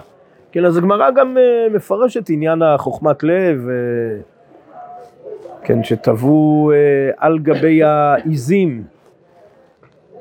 כן, 0.52 0.64
אז 0.64 0.76
הגמרא 0.76 1.10
גם 1.10 1.38
אה, 1.38 1.66
מפרשת 1.74 2.30
עניין 2.30 2.62
החוכמת 2.62 3.22
לב, 3.22 3.68
אה, 3.68 4.20
כן, 5.62 5.84
שטבעו 5.84 6.72
אה, 6.74 7.10
על 7.16 7.38
גבי 7.38 7.82
העיזים, 7.82 8.82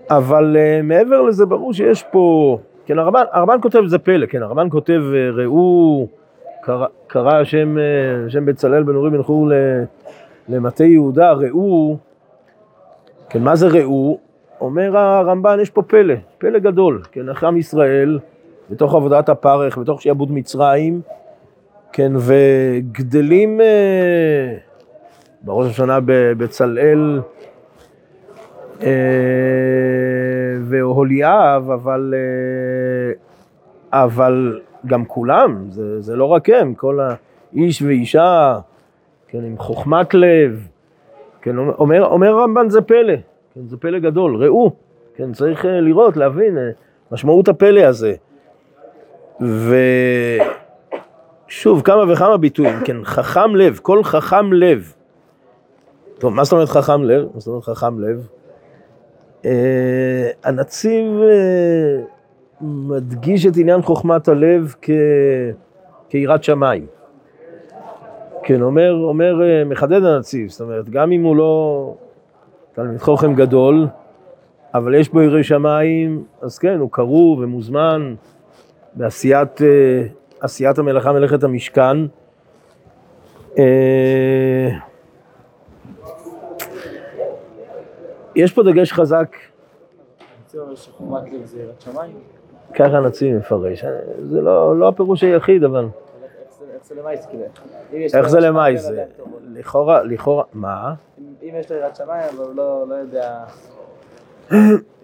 אבל 0.10 0.58
מעבר 0.84 1.22
לזה 1.22 1.46
ברור 1.46 1.74
שיש 1.74 2.04
פה, 2.04 2.58
כן, 2.86 3.00
הרמב"ן, 3.00 3.24
הרמב"ן 3.32 3.58
כותב 3.62 3.82
זה 3.86 3.98
פלא, 3.98 4.26
כן, 4.26 4.44
הרמב"ן 4.44 4.68
כותב 4.70 5.02
ראו, 5.34 6.08
קרא, 6.62 6.86
קרא 7.08 7.34
השם, 7.34 7.78
השם 8.28 8.46
בצלאל 8.46 8.84
בן 8.84 8.96
אורי 8.96 9.10
בן 9.10 9.24
חור 9.24 9.48
למטה 10.50 10.84
יהודה, 10.84 11.32
ראו, 11.32 11.98
כן, 13.30 13.44
מה 13.44 13.56
זה 13.56 13.68
ראו? 13.68 14.20
אומר 14.62 14.98
הרמב"ן, 14.98 15.60
יש 15.62 15.70
פה 15.70 15.82
פלא, 15.82 16.14
פלא 16.38 16.60
גדול, 16.60 17.02
כן, 17.12 17.30
אחרי 17.30 17.50
עם 17.50 17.58
ישראל, 17.58 18.20
בתוך 18.72 18.96
עבודת 18.96 19.30
הפרך, 19.30 19.78
בתוך 19.78 20.02
שעבוד 20.02 20.32
מצרים, 20.32 21.02
כן, 21.94 22.12
וגדלים 22.18 23.62
אה, 23.62 24.58
בראש 25.42 25.70
השנה 25.70 26.00
בצלאל 26.38 27.20
אה, 28.84 28.90
והוליאב, 30.62 31.72
אבל, 31.72 32.14
אה, 32.14 33.14
אבל 34.04 34.60
גם 34.86 35.06
כולם, 35.06 35.66
זה, 35.70 36.02
זה 36.02 36.16
לא 36.16 36.26
רק 36.26 36.50
הם, 36.50 36.74
כל 36.74 37.00
האיש 37.00 37.82
ואישה, 37.82 38.60
כן, 39.28 39.44
עם 39.44 39.58
חוכמת 39.58 40.14
לב, 40.14 40.68
כן, 41.42 41.58
אומר, 41.58 42.06
אומר 42.06 42.28
הרמב"ן 42.28 42.70
זה 42.70 42.82
פלא, 42.82 43.16
כן, 43.56 43.62
זה 43.68 43.78
פלא 43.78 44.00
גדול, 44.00 44.36
ראו, 44.36 44.72
כן, 45.16 45.34
צריך 45.34 45.66
לראות, 45.66 46.18
להבין, 46.18 46.58
משמעות 47.12 47.48
הפלא 47.48 47.82
הזה. 47.82 48.14
ושוב, 51.48 51.82
כמה 51.82 52.14
וכמה 52.14 52.38
ביטויים, 52.38 52.80
כן, 52.86 53.04
חכם 53.04 53.56
לב, 53.56 53.80
כל 53.82 54.04
חכם 54.04 54.54
לב. 54.54 54.94
טוב, 56.20 56.34
מה 56.34 56.44
זאת 56.44 56.54
אומרת 56.54 56.70
חכם 56.70 57.04
לב? 57.04 57.26
מה 57.34 57.40
זאת 57.40 57.48
אומרת 57.48 57.64
חכם 57.64 58.00
לב? 58.00 58.28
אה, 59.46 60.30
הנציב 60.44 61.06
אה, 61.22 62.04
מדגיש 62.62 63.46
את 63.46 63.58
עניין 63.58 63.82
חוכמת 63.82 64.28
הלב 64.28 64.76
כ... 64.82 64.90
כיראת 66.10 66.44
שמיים. 66.44 66.86
כן, 68.44 68.62
אומר, 68.62 68.94
אומר, 68.94 69.42
אה, 69.44 69.64
מחדד 69.66 70.04
הנציב, 70.04 70.50
זאת 70.50 70.62
אומרת, 70.62 70.90
גם 70.90 71.12
אם 71.12 71.24
הוא 71.24 71.36
לא 71.36 71.96
תלמיד 72.74 73.00
חוכם 73.00 73.34
גדול, 73.34 73.88
אבל 74.74 74.96
יש 74.96 75.10
בו 75.10 75.22
ירא 75.22 75.44
שמיים, 75.44 76.24
אז 76.42 76.60
כן, 76.60 76.80
הוא 76.80 76.92
קרוב 76.92 77.40
ומוזמן 77.40 78.16
בעשיית, 78.94 79.62
אה, 79.62 80.04
עשיית 80.40 80.78
המלאכה, 80.78 81.12
מלאכת 81.14 81.44
המשכן. 81.44 81.98
אה, 83.60 84.70
יש 88.36 88.54
פה 88.54 88.64
דגש 88.64 88.94
חזק? 88.94 89.36
ככה 92.74 92.98
הנציב 92.98 93.38
מפרש. 93.38 93.86
זה 94.30 94.42
לא, 94.42 94.80
לא 94.80 94.88
הפירוש 94.88 95.24
היחיד, 95.24 95.64
אבל 95.64 95.88
איך 98.14 98.28
זה- 98.28 98.40
למאי? 98.40 98.78
זה. 98.78 99.06
לכאורה, 99.54 100.04
לכאורה, 100.04 100.44
מה? 100.54 100.94
אם- 101.20 101.24
אם 101.42 101.56
יש 101.60 101.72
לו 101.72 101.78
יראת 101.78 101.96
שמיים, 101.96 102.24
אבל 102.38 102.46
הוא 102.46 102.56
לא 102.56 102.86
לא 102.90 102.96
יודע... 102.96 103.44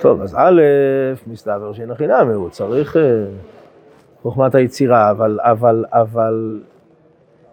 טוב, 0.00 0.22
אז 0.22 0.34
א', 0.38 0.62
מסתבר 1.26 1.72
שאין 1.72 1.90
הכי 1.90 2.06
נמי, 2.06 2.34
הוא 2.34 2.50
צריך 2.50 2.96
אה, 2.96 3.02
חוכמת 4.22 4.54
היצירה, 4.54 5.10
אבל, 5.10 5.38
אבל, 5.42 5.84
אבל 5.92 6.60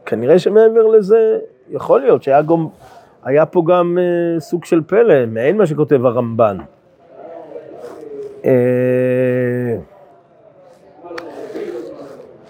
כנראה 0.06 0.40
שמעבר 0.40 0.88
לזה, 0.88 1.38
יכול 1.70 2.02
להיות 2.02 2.24
שהיה 2.24 2.42
גם, 2.42 2.68
היה 3.24 3.46
פה 3.46 3.64
גם 3.68 3.98
אה, 3.98 4.40
סוג 4.40 4.66
של 4.66 4.82
פלא, 4.88 5.25
מעין 5.25 5.58
מה 5.58 5.66
שכותב 5.66 6.06
הרמב"ן. 6.06 6.58
אה, 8.46 9.78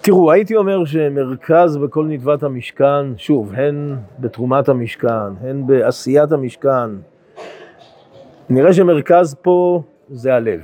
תראו, 0.00 0.32
הייתי 0.32 0.56
אומר 0.56 0.84
שמרכז 0.84 1.76
בכל 1.76 2.04
נדבת 2.04 2.42
המשכן, 2.42 3.16
שוב, 3.16 3.52
הן 3.54 3.96
בתרומת 4.18 4.68
המשכן, 4.68 5.32
הן 5.40 5.66
בעשיית 5.66 6.32
המשכן, 6.32 6.90
נראה 8.50 8.72
שמרכז 8.72 9.34
פה 9.42 9.82
זה 10.10 10.34
הלב. 10.34 10.60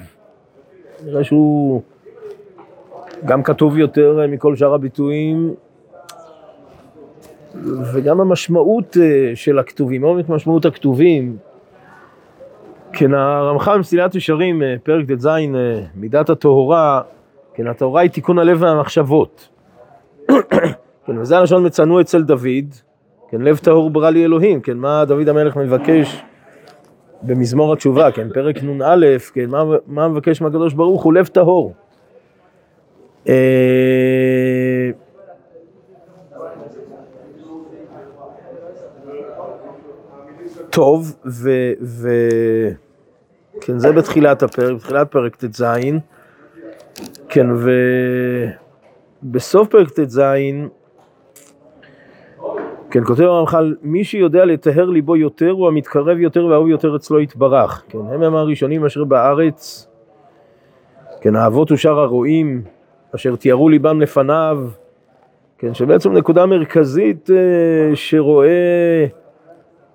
נראה 1.05 1.25
שהוא 1.25 1.83
גם 3.25 3.43
כתוב 3.43 3.79
יותר 3.79 4.21
אה, 4.21 4.27
מכל 4.27 4.57
שאר 4.57 4.75
הביטויים, 4.75 5.55
וגם 7.95 8.21
המשמעות 8.21 8.97
אה, 9.01 9.33
של 9.35 9.59
הכתובים, 9.59 10.05
עומק 10.05 10.29
משמעות 10.29 10.65
הכתובים. 10.65 11.37
כן, 12.93 13.15
הרמח"ל 13.15 13.77
במסילת 13.77 14.15
ישרים, 14.15 14.63
אה, 14.63 14.75
פרק 14.83 15.13
ט"ז, 15.13 15.29
מידת 15.95 16.31
הטהורה, 16.31 17.03
כן, 17.55 17.67
הטהורה 17.67 18.01
היא 18.01 18.11
תיקון 18.11 18.39
הלב 18.39 18.63
והמחשבות. 18.63 19.49
כן, 21.07 21.19
וזה 21.19 21.39
הלשון 21.39 21.67
מצאנו 21.67 22.01
אצל 22.01 22.23
דוד, 22.23 22.75
כן, 23.31 23.41
לב 23.41 23.57
טהור 23.57 23.91
ברא 23.91 24.11
לי 24.11 24.25
אלוהים, 24.25 24.61
כן, 24.61 24.77
מה 24.77 25.05
דוד 25.05 25.29
המלך 25.29 25.57
מבקש 25.57 26.23
במזמור 27.23 27.73
התשובה, 27.73 28.13
כן, 28.13 28.29
פרק 28.35 28.63
נ"א, 28.63 29.07
כן, 29.33 29.51
מה, 29.51 29.65
מה 29.87 30.09
מבקש 30.09 30.41
מהקדוש 30.41 30.75
ברוך 30.75 31.03
הוא? 31.03 31.13
לב 31.13 31.27
טהור. 31.27 31.75
אה, 33.29 34.91
טוב, 40.71 41.17
ו... 41.27 41.51
ו... 41.83 42.09
כן, 43.61 43.79
זה 43.79 43.93
בתחילת 43.93 44.43
הפרק, 44.43 44.77
בתחילת 44.77 45.11
פרק 45.11 45.37
ט"ז, 45.37 45.65
כן, 47.29 47.47
ובסוף 49.23 49.69
פרק 49.69 49.91
ט"ז, 49.91 50.21
כן, 52.93 53.05
כותב 53.05 53.23
הרמח"ל, 53.23 53.75
מי 53.83 54.05
שיודע 54.05 54.45
לטהר 54.45 54.91
ליבו 54.91 55.17
יותר 55.17 55.51
הוא 55.51 55.69
המתקרב 55.69 56.19
יותר 56.19 56.47
והאהוב 56.47 56.69
יותר 56.69 56.97
אצלו 56.97 57.21
יתברך. 57.21 57.83
כן, 57.89 57.99
הם 57.99 58.23
הם 58.23 58.35
הראשונים 58.35 58.85
אשר 58.85 59.05
בארץ, 59.05 59.89
כן, 61.21 61.37
האבות 61.37 61.73
ושאר 61.73 62.01
הרועים, 62.01 62.63
אשר 63.15 63.37
תיארו 63.37 63.69
ליבם 63.69 64.01
לפניו, 64.01 64.65
כן, 65.59 65.75
שבעצם 65.75 66.13
נקודה 66.13 66.47
מרכזית 66.47 67.31
אה, 67.31 67.97
שרואה 67.97 69.07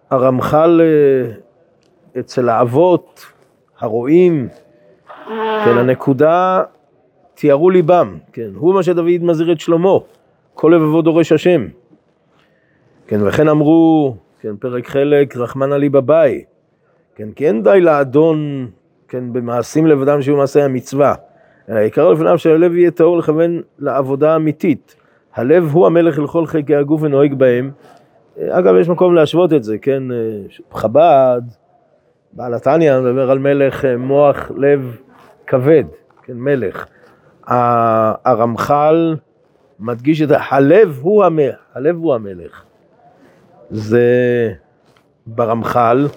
הרמח"ל 0.10 0.82
אה, 0.82 1.32
אצל 2.20 2.50
האבות, 2.50 3.26
הרועים, 3.80 4.48
כן, 5.66 5.78
הנקודה 5.78 6.64
תיארו 7.34 7.70
ליבם, 7.70 8.18
כן, 8.34 8.50
הוא 8.56 8.74
מה 8.74 8.84
שדוד 8.84 9.24
מזהיר 9.24 9.52
את 9.52 9.60
שלמה, 9.60 9.98
כל 10.54 10.72
לבבו 10.76 11.02
דורש 11.02 11.32
השם. 11.32 11.68
כן, 13.08 13.20
וכן 13.28 13.48
אמרו, 13.48 14.16
כן, 14.40 14.58
פרק 14.58 14.88
חלק, 14.88 15.38
רחמנא 15.38 15.76
לי 15.76 15.90
בבאי, 15.90 16.44
כן, 17.16 17.32
כי 17.36 17.48
אין 17.48 17.64
די 17.64 17.82
לאדון, 17.82 18.68
כן, 19.08 19.34
במעשים 19.34 19.88
לבדם 19.88 20.22
שהוא 20.22 20.38
מעשה 20.38 20.66
המצווה, 20.66 21.16
אלא 21.70 21.78
העיקר 21.78 22.10
לפניו 22.12 22.38
שהלב 22.38 22.76
יהיה 22.76 22.92
טהור 22.92 23.18
לכוון 23.18 23.62
לעבודה 23.80 24.36
אמיתית. 24.36 24.96
הלב 25.36 25.70
הוא 25.72 25.86
המלך 25.86 26.20
לכל 26.20 26.46
חלקי 26.46 26.76
הגוף 26.76 27.02
ונוהג 27.04 27.34
בהם. 27.34 27.72
אגב, 28.50 28.76
יש 28.76 28.90
מקום 28.90 29.16
להשוות 29.16 29.54
את 29.54 29.64
זה, 29.64 29.78
כן, 29.78 30.04
חב"ד, 30.72 31.42
בעל 32.34 32.54
התניא 32.54 33.00
מדבר 33.00 33.32
על 33.32 33.40
מלך 33.40 33.86
אה, 33.86 33.98
מוח 33.98 34.52
לב 34.58 34.98
כבד, 35.48 35.84
כן, 36.24 36.34
מלך. 36.38 36.86
הרמח"ל 38.26 39.16
מדגיש 39.80 40.22
את 40.22 40.32
ה- 40.32 40.40
הלב 40.50 41.00
הוא 41.02 41.26
המלך, 41.26 41.56
הלב 41.76 41.96
הוא 41.96 42.14
המלך. 42.16 42.64
זה 43.72 44.04
ברמח"ל. 45.28 46.08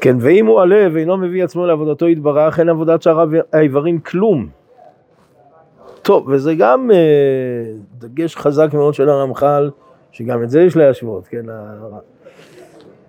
כן, 0.00 0.16
ואם 0.20 0.46
הוא 0.46 0.60
הלב 0.60 0.96
אינו 0.96 1.16
מביא 1.16 1.44
עצמו 1.44 1.66
לעבודתו 1.66 2.08
יתברך, 2.08 2.60
אין 2.60 2.68
עבודת 2.68 3.02
שאר 3.02 3.24
האיברים 3.52 4.00
כלום. 4.00 4.48
טוב, 6.02 6.28
וזה 6.28 6.54
גם 6.54 6.90
אה, 6.94 7.72
דגש 7.98 8.36
חזק 8.36 8.68
מאוד 8.72 8.94
של 8.94 9.08
הרמח"ל, 9.08 9.70
שגם 10.12 10.42
את 10.42 10.50
זה 10.50 10.62
יש 10.62 10.76
להשוות, 10.76 11.26
כן? 11.26 11.42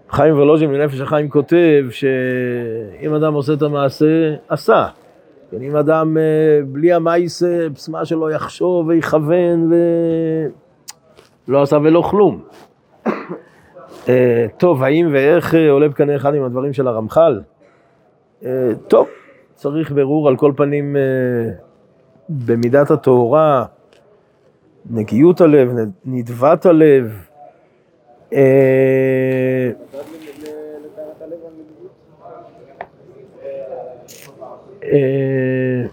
חיים 0.10 0.38
ולוז'ין 0.38 0.72
בנפש 0.72 1.00
החיים 1.00 1.30
כותב 1.30 1.86
שאם 1.90 3.14
אדם 3.14 3.34
עושה 3.34 3.54
את 3.54 3.62
המעשה, 3.62 4.36
עשה. 4.50 4.88
כן, 5.52 5.62
אם 5.62 5.76
אדם 5.76 6.18
אה, 6.18 6.24
בלי 6.68 6.94
אה, 6.94 7.00
בשמה 7.74 8.06
שלו 8.06 8.30
יחשוב 8.30 8.88
ויכוון 8.88 9.72
ולא 11.48 11.62
עשה 11.62 11.78
ולא 11.84 12.02
כלום. 12.02 12.44
אה, 14.10 14.46
טוב, 14.58 14.84
האם 14.84 15.10
ואיך 15.14 15.56
אה, 15.56 15.70
עולה 15.70 15.88
בקנה 15.90 16.16
אחד 16.16 16.36
עם 16.36 16.44
הדברים 16.44 16.74
של 16.74 16.88
הרמח"ל? 16.88 17.42
אה, 18.46 18.72
טוב, 18.88 19.08
צריך 19.54 19.92
בירור 19.92 20.28
על 20.28 20.38
כל 20.38 20.54
פנים 20.56 20.96
במידת 22.30 22.92
הטהורה, 22.92 23.66
נקיות 24.90 25.42
הלב, 25.42 25.72
נדבת 26.06 26.66
הלב. 26.66 27.28
אה, 28.34 29.72
אה, 34.84 35.86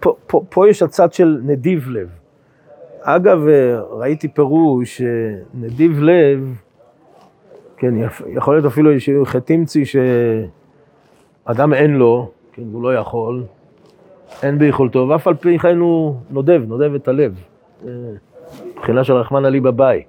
פה, 0.00 0.14
פה, 0.26 0.42
פה 0.48 0.68
יש 0.68 0.82
הצד 0.82 1.12
של 1.12 1.40
נדיב 1.44 1.88
לב. 1.90 2.08
אגב, 3.02 3.48
אה, 3.48 3.80
ראיתי 3.80 4.28
פירוש, 4.28 5.00
אה, 5.00 5.06
נדיב 5.54 6.00
לב, 6.02 6.60
כן, 7.76 7.94
יכול 8.34 8.54
להיות 8.54 8.66
אפילו 8.66 8.90
איזשהו 8.90 9.24
חטמצי 9.24 9.84
שאדם 9.84 11.74
אין 11.74 11.94
לו, 11.94 12.30
כן, 12.52 12.62
הוא 12.72 12.82
לא 12.82 12.94
יכול, 12.94 13.44
אין 14.42 14.58
ביכולתו, 14.58 15.06
ואף 15.08 15.26
על 15.26 15.34
פי 15.34 15.58
כן 15.58 15.78
הוא 15.78 16.14
נודב, 16.30 16.62
נודב 16.66 16.94
את 16.94 17.08
הלב. 17.08 17.34
אה, 17.86 17.90
מבחינה 18.76 19.04
של 19.04 19.12
רחמנא 19.12 19.48
לי 19.48 19.60
בבאי. 19.60 20.02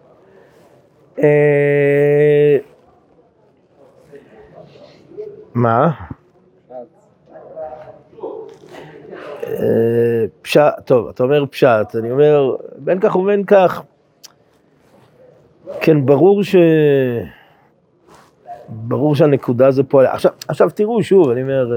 אה, 1.20 2.58
מה? 5.54 5.92
אה, 6.72 6.78
פשט, 10.42 10.62
טוב, 10.86 11.08
אתה 11.08 11.24
אומר 11.24 11.46
פשט, 11.46 11.96
אני 12.00 12.12
אומר, 12.12 12.56
בין 12.78 13.00
כך 13.00 13.16
ובין 13.16 13.44
כך, 13.46 13.82
כן, 15.82 16.06
ברור 16.06 16.44
ש... 16.44 16.56
ברור 18.70 19.16
שהנקודה 19.16 19.72
זה 19.72 19.84
פועל. 19.84 20.06
עכשיו, 20.06 20.32
עכשיו 20.48 20.70
תראו, 20.70 21.04
שוב, 21.04 21.30
אני 21.30 21.42
אומר, 21.42 21.74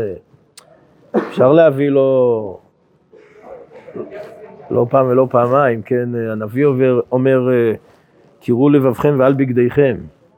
אפשר 1.16 1.52
להביא 1.52 1.88
לו, 1.88 2.58
לא 4.70 4.86
פעם 4.90 5.06
ולא 5.08 5.26
פעמיים, 5.30 5.82
כן, 5.82 6.08
הנביא 6.32 6.64
אומר, 6.64 7.00
אומר 7.12 7.48
קירו 8.40 8.70
לבבכם 8.70 9.14
ועל 9.18 9.32
בגדיכם. 9.32 9.96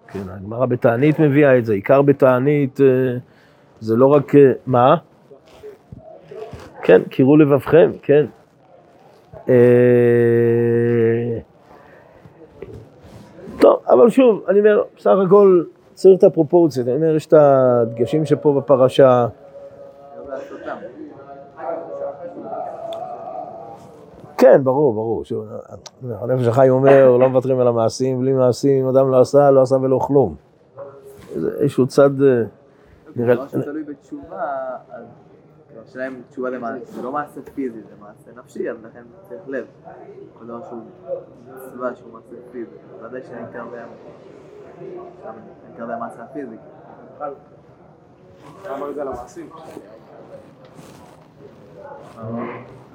כן, 0.08 0.20
הגמרא 0.28 0.66
בתענית 0.66 1.18
מביאה 1.18 1.58
את 1.58 1.64
זה, 1.64 1.74
עיקר 1.74 2.02
בתענית 2.02 2.80
אה, 2.80 2.86
זה 3.80 3.96
לא 3.96 4.06
רק, 4.06 4.34
אה, 4.34 4.52
מה? 4.66 4.96
כן, 6.86 7.02
קירו 7.02 7.36
לבבכם, 7.36 7.90
כן. 8.02 8.26
אה, 9.48 9.54
טוב, 13.60 13.80
אבל 13.88 14.10
שוב, 14.10 14.44
אני 14.48 14.58
אומר, 14.58 14.82
בסך 14.96 15.16
הכל 15.26 15.64
צריך 15.94 16.18
את 16.18 16.24
הפרופורציות, 16.24 16.88
אני 16.88 16.96
אומר, 16.96 17.16
יש 17.16 17.26
את 17.26 17.32
הדגשים 17.32 18.24
שפה 18.24 18.54
בפרשה. 18.56 19.26
כן, 24.38 24.64
ברור, 24.64 24.94
ברור. 24.94 25.24
שוב, 25.24 25.46
הנפש 26.10 26.46
החי 26.46 26.68
אומר, 26.68 27.16
לא 27.16 27.28
מוותרים 27.28 27.60
על 27.60 27.68
המעשים, 27.68 28.20
בלי 28.20 28.32
מעשים, 28.32 28.84
אם 28.84 28.96
אדם 28.96 29.10
לא 29.10 29.20
עשה, 29.20 29.50
לא 29.50 29.62
עשה 29.62 29.76
ולא 29.76 29.98
כלום. 29.98 30.34
איזשהו 31.60 31.86
צד, 31.86 32.22
אה, 32.22 32.42
נראה, 33.16 33.34
דבר 33.34 33.46
שתלוי 33.48 33.82
בתשובה, 33.82 34.42
אז 34.90 35.25
השאלה 35.82 36.06
אם 36.06 36.22
תשובה 36.30 36.50
למעשה, 36.50 36.84
זה 36.84 37.02
לא 37.02 37.12
מעשה 37.12 37.40
פיזי, 37.54 37.80
זה 37.82 37.94
מעשה 38.00 38.40
נפשי, 38.40 38.70
אז 38.70 38.76
לכן 38.84 39.02
צריך 39.28 39.48
לב. 39.48 39.66
כל 40.38 40.44
דבר 40.46 40.68
שהוא 40.68 40.82
מצווה, 41.54 41.94
שהוא 41.94 42.12
מעשה 42.12 42.34
פיזי, 42.52 42.76
ודאי 43.02 43.22
שהעיקר 43.22 43.64
בהם, 43.66 43.88
שם 45.22 45.32
העיקר 45.66 45.86
בהם 45.86 46.00
מעשה 46.00 46.22
הפיזי. 46.22 46.56
אמר 48.70 48.90
את 48.90 48.94
זה 48.94 49.02
על 49.02 49.08
המעשים. 49.08 49.48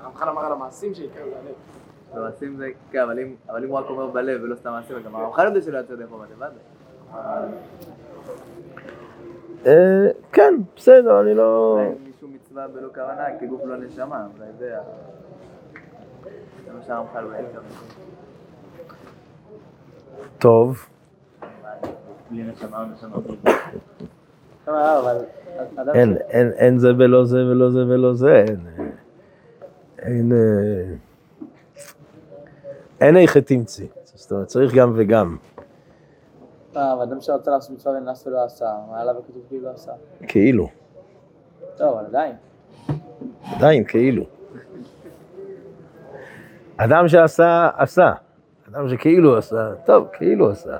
הרמח"ל 0.01 0.29
אמר 0.29 0.45
על 0.45 0.51
המעשים 0.51 0.93
שעיקר 0.93 1.23
זה 1.25 1.39
הלב. 1.39 1.53
במעשים 2.15 2.57
זה, 2.57 2.69
כן, 2.91 3.01
אבל 3.01 3.19
אם, 3.19 3.69
הוא 3.69 3.77
רק 3.77 3.85
אומר 3.89 4.07
בלב 4.07 4.41
ולא 4.43 4.55
סתם 4.55 4.71
מעשים, 4.71 4.95
גם 5.05 5.15
הרמח"ל 5.15 5.45
יודע 5.45 5.61
שלא 5.61 5.77
יצא 5.77 5.93
ידי 5.93 6.07
חובה 6.09 6.25
לבד. 6.35 6.51
אה, 9.65 10.07
כן, 10.31 10.53
בסדר, 10.75 11.21
אני 11.21 11.33
לא... 11.33 11.79
מצווה 12.51 12.67
בלא 12.67 12.87
כוונה, 12.93 13.23
כגוף 13.39 13.61
לא 13.65 13.77
נשמה, 13.77 14.27
אולי 14.37 14.49
זה 14.59 14.77
ה... 14.77 14.81
זה 16.65 16.73
מה 16.73 16.81
שהרמח"ל 16.87 17.25
התכוון. 17.35 17.63
טוב. 20.37 20.85
בלי 22.31 22.43
נשמה 22.43 22.83
או 22.83 22.85
נשמה 22.85 23.17
בלי 23.17 23.35
אבל 24.67 25.17
אדם 25.75 25.95
אין, 25.95 26.17
אין, 26.29 26.51
אין 26.57 26.77
זה 26.77 26.87
ולא 26.97 27.25
זה 27.25 27.37
ולא 27.37 27.71
זה 27.71 27.79
ולא 27.87 28.13
זה, 28.13 28.35
אין, 28.35 28.67
אין, 29.99 30.31
אה, 30.31 30.95
אין 33.01 33.17
איכא 33.17 33.39
תמצי, 33.39 33.87
זאת 34.03 34.31
אומרת, 34.31 34.47
צריך 34.47 34.75
גם 34.75 34.93
וגם, 34.95 35.37
אה, 36.75 36.93
אבל 36.93 37.01
אדם 37.01 37.21
שרצה 37.21 37.51
לעשות 37.51 37.71
מצווה 37.71 37.95
ונס 37.97 38.27
ולא 38.27 38.45
עשה, 38.45 38.65
מה 38.91 39.01
עליו 39.01 39.15
הכתוב 39.17 39.43
כאילו 39.49 39.63
לא 39.63 39.69
עשה? 39.69 39.91
כאילו, 40.27 40.67
אבל 41.89 42.05
עדיין. 42.05 42.35
עדיין 43.55 43.83
כאילו. 43.83 44.23
אדם 46.77 47.07
שעשה, 47.07 47.69
עשה, 47.77 48.11
אדם 48.69 48.89
שכאילו 48.89 49.37
עשה, 49.37 49.71
טוב, 49.85 50.07
כאילו 50.13 50.49
עשה. 50.49 50.77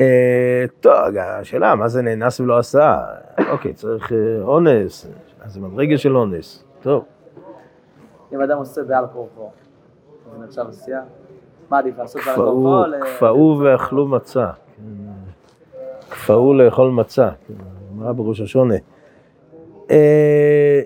אה, 0.00 0.64
טוב, 0.80 0.92
השאלה, 1.20 1.74
מה 1.74 1.88
זה 1.88 2.02
נאנס 2.02 2.40
ולא 2.40 2.58
עשה? 2.58 3.04
אוקיי, 3.50 3.72
צריך 3.72 4.12
אה, 4.12 4.42
אונס, 4.42 5.06
מה 5.42 5.48
זה 5.48 5.60
מדרגה 5.60 5.98
של 5.98 6.16
אונס, 6.16 6.64
טוב. 6.82 7.04
אם 8.32 8.40
אדם 8.40 8.58
עושה 8.58 8.82
בעל 8.82 9.04
כורחו, 9.12 9.50
אז 10.26 10.38
זה 10.38 10.44
נחשב 10.44 10.64
עשייה? 10.68 11.02
מה 11.70 11.78
עדיף 11.78 11.98
לעשות 11.98 12.22
בעל 12.26 12.34
כורחו? 12.36 12.84
כפאו 13.04 13.60
ואכלו 13.64 14.06
מצה. 14.06 14.50
כן. 14.76 14.82
כפאו 16.10 16.54
לאכול 16.54 16.90
מצה, 16.90 17.28
כן, 18.06 18.10
אמרה 18.10 18.12
בראש 18.12 18.40
השונה. 18.40 18.74
אה, 19.90 20.80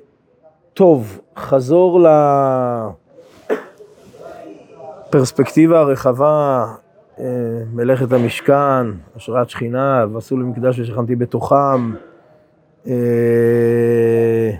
טוב, 0.74 1.20
חזור 1.36 2.00
לפרספקטיבה 5.08 5.80
הרחבה, 5.80 6.66
אה, 7.18 7.24
מלאכת 7.72 8.12
המשכן, 8.12 8.86
השראת 9.16 9.50
שכינה, 9.50 10.04
ועשו 10.12 10.36
למקדש 10.36 10.80
ושכנתי 10.80 11.16
בתוכם. 11.16 11.94
אה, 12.86 14.50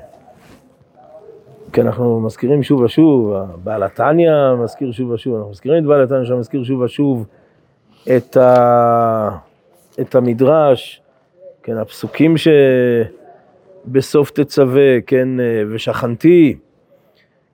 כי 1.72 1.80
אנחנו 1.80 2.20
מזכירים 2.20 2.62
שוב 2.62 2.80
ושוב, 2.80 3.34
בעל 3.64 3.82
התניא 3.82 4.30
מזכיר 4.64 4.92
שוב 4.92 5.10
ושוב, 5.10 5.34
אנחנו 5.34 5.50
מזכירים 5.50 5.82
את 5.82 5.88
בעל 5.88 6.02
התניא 6.02 6.24
שמזכיר 6.24 6.64
שוב 6.64 6.80
ושוב 6.80 7.26
את, 8.16 8.36
ה, 8.36 9.30
את 10.00 10.14
המדרש, 10.14 11.02
כן, 11.62 11.76
הפסוקים 11.76 12.34
שבסוף 13.86 14.30
תצווה, 14.30 15.00
כן, 15.06 15.28
ושכנתי, 15.70 16.58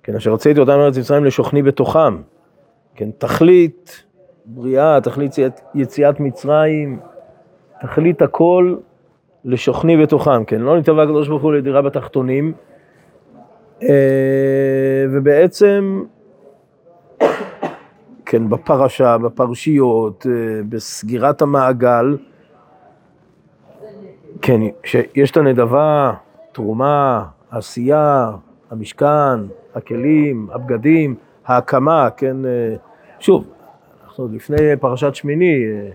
כן, 0.02 0.14
אשר 0.16 0.30
הוצאתי 0.30 0.60
אותם 0.60 0.76
מארץ 0.76 0.98
מצרים 0.98 1.24
לשוכני 1.24 1.62
בתוכם, 1.62 2.16
כן, 2.94 3.10
תכלית 3.18 4.04
בריאה, 4.44 5.00
תכלית 5.00 5.30
יציאת, 5.30 5.60
יציאת 5.74 6.20
מצרים, 6.20 6.98
תכלית 7.80 8.22
הכל 8.22 8.76
לשוכני 9.44 9.96
בתוכם, 9.96 10.44
כן, 10.44 10.60
לא 10.60 10.78
נתבע 10.78 11.02
הקדוש 11.02 11.28
ברוך 11.28 11.42
הוא 11.42 11.52
לדירה 11.52 11.82
בתחתונים, 11.82 12.52
אה, 13.82 13.88
ובעצם, 15.12 16.04
כן, 18.26 18.48
בפרשה, 18.48 19.18
בפרשיות, 19.18 20.26
אה, 20.26 20.60
בסגירת 20.68 21.42
המעגל, 21.42 22.16
כן, 24.42 24.60
שיש 24.84 25.30
את 25.30 25.36
הנדבה, 25.36 26.12
תרומה, 26.52 27.24
עשייה, 27.50 28.30
המשכן, 28.70 29.40
הכלים, 29.74 30.48
הבגדים, 30.52 31.14
ההקמה, 31.46 32.08
כן, 32.16 32.36
אה, 32.46 32.74
שוב, 33.20 33.44
אנחנו 34.06 34.24
עוד 34.24 34.34
לפני 34.34 34.56
פרשת 34.80 35.14
שמיני, 35.14 35.64
אה, 35.66 35.90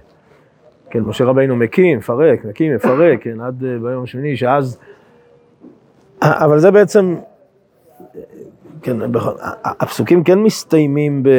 כן, 0.89 0.99
משה 0.99 1.25
רבינו 1.25 1.55
מקים, 1.55 1.97
מפרק, 1.97 2.45
מקים, 2.45 2.75
מפרק, 2.75 3.23
כן, 3.23 3.41
עד 3.41 3.63
אה, 3.63 3.77
ביום 3.83 4.03
השמיני, 4.03 4.37
שאז, 4.37 4.79
אבל 6.21 6.59
זה 6.59 6.71
בעצם, 6.71 7.15
כן, 8.81 9.11
בכל- 9.11 9.35
הפסוקים 9.63 10.23
כן 10.23 10.39
מסתיימים 10.39 11.23
ב... 11.23 11.29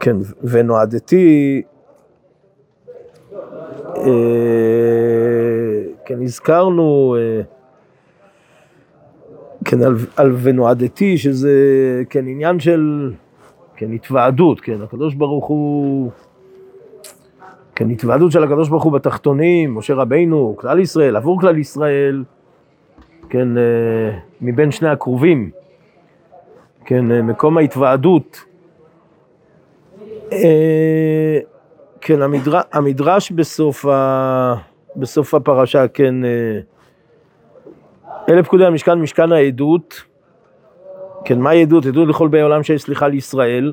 כן, 0.00 0.16
ונועדתי, 0.42 1.62
כן, 6.04 6.22
הזכרנו, 6.22 7.16
אה, 7.18 7.42
כן, 9.64 9.82
על, 9.82 9.96
על 10.16 10.32
ונועדתי, 10.42 11.18
שזה, 11.18 11.52
כן, 12.10 12.26
עניין 12.28 12.60
של, 12.60 13.12
כן, 13.76 13.92
התוועדות, 13.92 14.60
כן, 14.60 14.82
הקדוש 14.82 15.14
ברוך 15.14 15.46
הוא, 15.46 16.10
כן, 17.74 17.90
התוועדות 17.90 18.32
של 18.32 18.44
הקדוש 18.44 18.68
ברוך 18.68 18.82
הוא 18.82 18.92
בתחתונים, 18.92 19.74
משה 19.74 19.94
רבינו, 19.94 20.54
כלל 20.58 20.78
ישראל, 20.78 21.16
עבור 21.16 21.40
כלל 21.40 21.58
ישראל, 21.58 22.24
כן, 23.28 23.58
אה, 23.58 24.18
מבין 24.40 24.70
שני 24.70 24.88
הקרובים, 24.88 25.50
כן, 26.84 27.12
אה, 27.12 27.22
מקום 27.22 27.58
ההתוועדות. 27.58 28.44
כן, 32.06 32.22
המדר... 32.22 32.60
המדרש 32.72 33.30
בסוף, 33.30 33.86
ה... 33.86 34.54
בסוף 34.96 35.34
הפרשה, 35.34 35.88
כן, 35.88 36.24
אה, 36.24 36.60
אלה 38.28 38.42
פקודי 38.42 38.66
המשכן, 38.66 39.00
משכן 39.00 39.32
העדות. 39.32 40.02
כן, 41.24 41.40
מהי 41.40 41.62
עדות? 41.62 41.86
עדות 41.86 42.08
לכל 42.08 42.28
באי 42.28 42.40
עולם 42.40 42.62
שיש 42.62 42.82
סליחה 42.82 43.08
לישראל. 43.08 43.72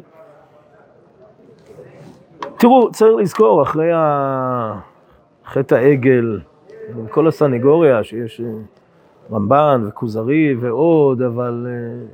תראו, 2.58 2.92
צריך 2.92 3.16
לזכור, 3.20 3.64
אחרי 3.64 3.92
ה... 3.94 4.80
חטא 5.46 5.76
העגל, 5.76 6.40
כל 7.10 7.28
הסנגוריה 7.28 8.04
שיש 8.04 8.42
אה, 8.42 8.46
רמב"ן 9.32 9.84
וכוזרי 9.88 10.56
ועוד, 10.60 11.22
אבל 11.22 11.68
אה, 11.70 12.06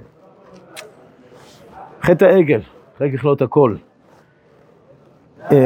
חטא 2.01 2.25
העגל, 2.25 2.59
אחרי 2.95 3.17
ככלות 3.17 3.41
הכל. 3.41 3.75
אה, 5.51 5.57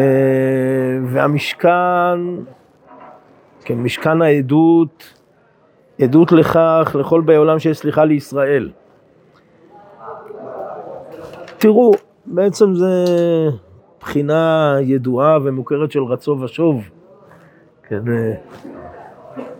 והמשכן, 1.07 2.19
כן, 3.65 3.77
משכן 3.77 4.21
העדות, 4.21 5.13
עדות 6.01 6.31
לכך, 6.31 6.95
לכל 6.99 7.21
באי 7.21 7.35
עולם 7.35 7.59
שיש 7.59 7.77
סליחה 7.77 8.05
לישראל. 8.05 8.71
תראו, 11.57 11.91
בעצם 12.25 12.73
זה 12.75 13.05
בחינה 13.99 14.75
ידועה 14.81 15.37
ומוכרת 15.43 15.91
של 15.91 16.03
רצו 16.03 16.37
ושוב. 16.41 16.89
כן, 17.87 18.01
אה, 18.07 18.33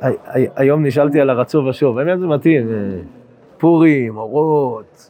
הי- 0.02 0.16
הי- 0.26 0.48
היום 0.56 0.86
נשאלתי 0.86 1.22
על 1.22 1.30
הרצו 1.30 1.58
ושוב, 1.58 1.98
האמת 1.98 2.20
זה 2.20 2.28
מתאים, 2.28 2.68
אה, 2.70 2.74
פורים, 3.58 4.18
אורות, 4.18 5.10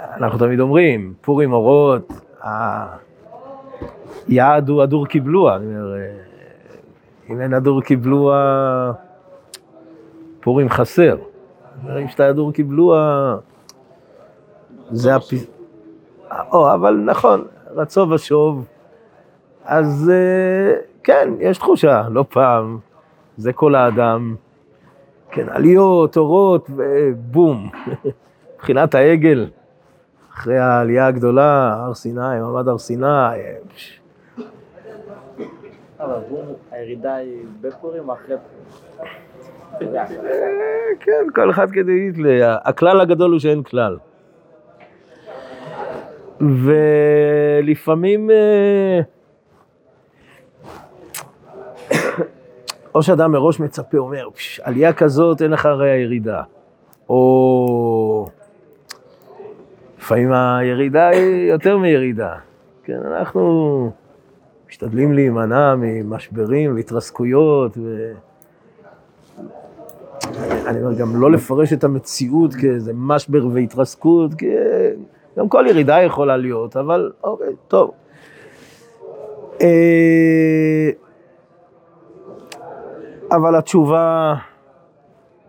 אנחנו 0.00 0.38
תמיד 0.38 0.60
אומרים, 0.60 1.14
פורים, 1.20 1.52
אורות, 1.52 2.12
היעד 4.30 4.68
הוא 4.68 4.82
הדור 4.82 5.06
קיבלוה, 5.06 5.56
אני 5.56 5.66
אומר, 5.66 5.94
אה, 5.94 6.12
אם 7.30 7.40
אין 7.40 7.54
הדור 7.54 7.82
קיבלוה, 7.82 8.92
פורים 10.40 10.68
חסר. 10.68 11.16
אם 12.02 12.08
שאתה 12.08 12.26
הדור 12.26 12.52
קיבלוה, 12.52 13.36
זה 14.90 15.14
הפ... 15.14 15.24
או, 16.52 16.74
אבל 16.74 17.02
נכון, 17.04 17.44
רצו 17.70 18.10
ושוב. 18.10 18.66
אז 19.64 20.10
אה, 20.14 20.80
כן, 21.04 21.28
יש 21.38 21.58
תחושה, 21.58 22.02
לא 22.10 22.24
פעם, 22.28 22.78
זה 23.36 23.52
כל 23.52 23.74
האדם. 23.74 24.34
כן, 25.30 25.46
עליות, 25.48 26.16
אורות, 26.16 26.70
ובום. 26.76 27.70
מבחינת 28.56 28.94
העגל, 28.94 29.46
אחרי 30.34 30.58
העלייה 30.58 31.06
הגדולה, 31.06 31.74
הר 31.74 31.94
סיני, 31.94 32.40
מעמד 32.40 32.68
הר 32.68 32.78
סיני, 32.78 33.06
אה, 33.06 33.54
אבל 36.00 36.14
עבור 36.14 36.44
הירידה 36.70 37.14
היא 37.14 37.42
בפורים 37.60 38.08
או 38.08 38.14
אחרי 38.14 38.36
פורים? 38.36 39.94
כן, 41.00 41.26
כל 41.34 41.50
אחד 41.50 41.70
כדי 41.70 42.06
להתלה. 42.06 42.56
הכלל 42.64 43.00
הגדול 43.00 43.30
הוא 43.30 43.38
שאין 43.38 43.62
כלל. 43.62 43.98
ולפעמים, 46.40 48.30
אה, 48.30 49.00
או 52.94 53.02
שאדם 53.02 53.32
מראש 53.32 53.60
מצפה, 53.60 53.98
אומר, 53.98 54.30
"פש, 54.34 54.60
עלייה 54.60 54.92
כזאת 54.92 55.42
אין 55.42 55.50
לך 55.50 55.66
הרי 55.66 55.90
הירידה. 55.90 56.42
או 57.08 58.26
לפעמים 59.98 60.32
הירידה 60.32 61.08
היא 61.08 61.50
יותר 61.50 61.78
מירידה. 61.78 62.34
כן, 62.84 63.00
אנחנו 63.06 63.92
משתדלים 64.70 65.12
להימנע 65.12 65.74
ממשברים 65.78 66.74
והתרסקויות, 66.74 67.78
ו... 67.78 68.12
אני 70.66 70.82
אומר, 70.82 70.94
גם 70.94 71.20
לא 71.20 71.30
לפרש 71.30 71.72
את 71.72 71.84
המציאות 71.84 72.54
כאיזה 72.54 72.92
משבר 72.94 73.46
והתרסקות, 73.52 74.34
כי 74.34 74.46
גם 75.38 75.48
כל 75.48 75.64
ירידה 75.68 76.02
יכולה 76.02 76.36
להיות, 76.36 76.76
אבל 76.76 77.12
אוקיי, 77.24 77.46
טוב. 77.68 77.90
אה, 79.60 80.90
אבל 83.32 83.56
התשובה, 83.56 84.34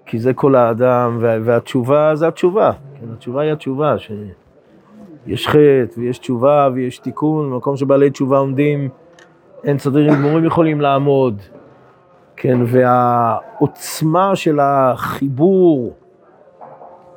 כי 0.06 0.20
זה 0.20 0.34
כל 0.34 0.56
האדם, 0.56 1.18
וה- 1.22 1.38
והתשובה 1.44 2.16
זה 2.16 2.28
התשובה. 2.28 2.72
כן, 2.72 3.08
התשובה 3.14 3.42
היא 3.42 3.52
התשובה, 3.52 3.96
שיש 3.98 5.48
חטא 5.48 5.60
ויש 6.00 6.20
תשובה 6.20 6.70
ויש 6.74 6.98
תיקון, 6.98 7.52
במקום 7.52 7.78
שבעלי 7.78 8.10
תשובה 8.10 8.38
עומדים, 8.38 8.90
אין 9.64 9.78
צדירים 9.78 10.14
גמורים 10.14 10.46
יכולים 10.46 10.82
לעמוד. 10.82 11.42
כן, 12.36 12.60
והעוצמה 12.66 14.36
של 14.36 14.60
החיבור, 14.62 15.94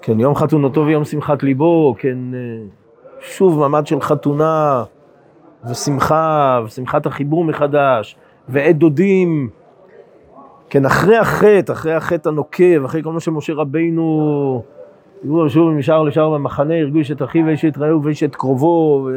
כן, 0.02 0.20
יום 0.20 0.34
חתונתו 0.34 0.86
ויום 0.86 1.04
שמחת 1.04 1.42
ליבו, 1.42 1.94
כן, 1.98 2.18
אה, 2.34 2.38
שוב 3.20 3.58
מעמד 3.58 3.86
של 3.86 4.00
חתונה 4.00 4.84
ושמחה, 5.70 6.60
ושמחת 6.64 7.06
החיבור 7.06 7.44
מחדש, 7.44 8.16
ועד 8.48 8.76
דודים, 8.76 9.48
כן, 10.70 10.84
אחרי 10.84 11.16
החטא, 11.16 11.72
אחרי 11.72 11.94
החטא 11.94 12.28
הנוקב, 12.28 12.84
אחרי 12.84 13.02
כל 13.02 13.12
מה 13.12 13.20
שמשה 13.20 13.52
רבינו, 13.52 14.62
דיברו 15.22 15.48
שוב 15.48 15.70
משער 15.70 16.02
לשער 16.02 16.30
במחנה, 16.30 16.74
הרגיש 16.74 17.10
את 17.10 17.22
אחיו 17.22 17.46
ואיש 17.46 17.64
את 17.64 17.78
רעהו 17.78 18.02
ואיש 18.02 18.22
את 18.22 18.36
קרובו, 18.36 19.08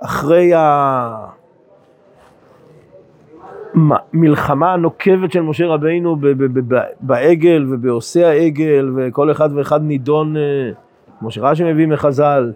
אחרי 0.00 0.54
ה... 0.54 1.41
המלחמה 3.74 4.72
הנוקבת 4.72 5.32
של 5.32 5.40
משה 5.40 5.66
רבינו 5.66 6.16
בעגל 7.00 7.66
ובעושי 7.70 8.24
העגל, 8.24 8.90
וכל 8.96 9.30
אחד 9.30 9.48
ואחד 9.54 9.82
נידון, 9.82 10.36
אה, 10.36 10.42
כמו 11.18 11.30
שרש"י 11.30 11.72
מביא 11.72 11.86
מחז"ל, 11.86 12.52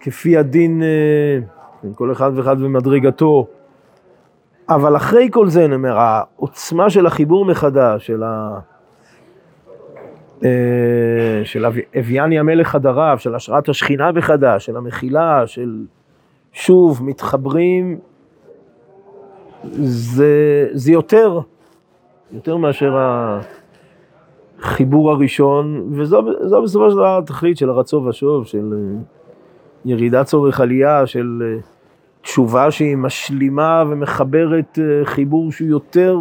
כפי 0.00 0.36
הדין, 0.36 0.82
אה, 0.82 1.88
כל 1.94 2.12
אחד 2.12 2.30
ואחד 2.34 2.60
במדרגתו. 2.60 3.46
אבל 4.68 4.96
אחרי 4.96 5.28
כל 5.32 5.48
זה, 5.48 5.64
אני 5.64 5.74
אומר, 5.74 5.98
העוצמה 5.98 6.90
של 6.90 7.06
החיבור 7.06 7.44
מחדש, 7.44 8.06
של 8.06 8.22
ה... 8.22 8.58
אה, 10.44 11.40
של 11.44 11.66
אב- 11.66 11.98
אביאני 11.98 12.38
המלך 12.38 12.68
חדריו, 12.68 13.16
של 13.18 13.34
השראת 13.34 13.68
השכינה 13.68 14.12
מחדש, 14.12 14.66
של 14.66 14.76
המחילה, 14.76 15.46
של 15.46 15.84
שוב 16.52 17.04
מתחברים 17.04 17.98
זה, 19.72 20.68
זה 20.72 20.92
יותר, 20.92 21.40
יותר 22.32 22.56
מאשר 22.56 22.96
החיבור 24.58 25.10
הראשון, 25.10 25.88
וזו 25.92 26.22
זו 26.42 26.62
בסופו 26.62 26.90
של 26.90 26.96
דבר 26.96 27.18
התכלית 27.18 27.58
של 27.58 27.70
הרצו 27.70 27.96
ושוב, 27.96 28.46
של 28.46 28.72
אה, 28.72 29.00
ירידת 29.84 30.26
צורך 30.26 30.60
עלייה, 30.60 31.06
של 31.06 31.42
אה, 31.44 31.60
תשובה 32.22 32.70
שהיא 32.70 32.96
משלימה 32.96 33.84
ומחברת 33.88 34.78
אה, 34.78 35.04
חיבור 35.04 35.52
שהוא 35.52 35.68
יותר 35.68 36.18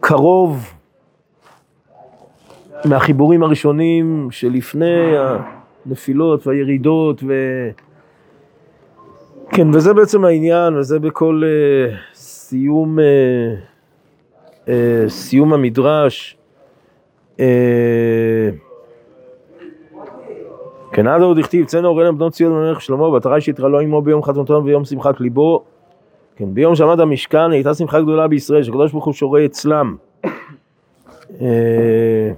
קרוב 0.00 0.74
מהחיבורים 2.84 3.42
הראשונים 3.42 4.28
שלפני 4.30 5.14
הנפילות 5.86 6.46
והירידות 6.46 7.22
ו... 7.26 7.32
כן, 9.56 9.74
וזה 9.74 9.94
בעצם 9.94 10.24
העניין, 10.24 10.76
וזה 10.76 10.98
בכל 10.98 11.42
uh, 11.44 11.94
סיום, 12.14 12.98
uh, 12.98 13.02
uh, 14.66 14.70
סיום 15.08 15.52
המדרש. 15.52 16.36
Uh, 17.36 17.40
כן, 20.92 21.06
עד 21.06 21.22
עוד 21.22 21.38
הכתיב, 21.38 21.66
צאנה 21.66 21.88
אורנה 21.88 22.12
בנות 22.12 22.32
ציון 22.32 22.52
ומלך 22.52 22.80
שלמה, 22.80 23.10
בתרי 23.10 23.40
שהתרלו 23.40 23.80
עמו 23.80 24.02
ביום 24.02 24.22
חתונתו 24.22 24.52
וביום 24.52 24.84
שמחת 24.84 25.20
ליבו. 25.20 25.64
כן, 26.36 26.54
ביום 26.54 26.74
שעמד 26.74 27.00
המשכן 27.00 27.50
הייתה 27.50 27.74
שמחה 27.74 28.00
גדולה 28.00 28.28
בישראל, 28.28 28.62
שהקדוש 28.62 28.92
ברוך 28.92 29.04
הוא 29.04 29.14
שורה 29.14 29.44
אצלם. 29.44 29.96
אה, 31.40 32.30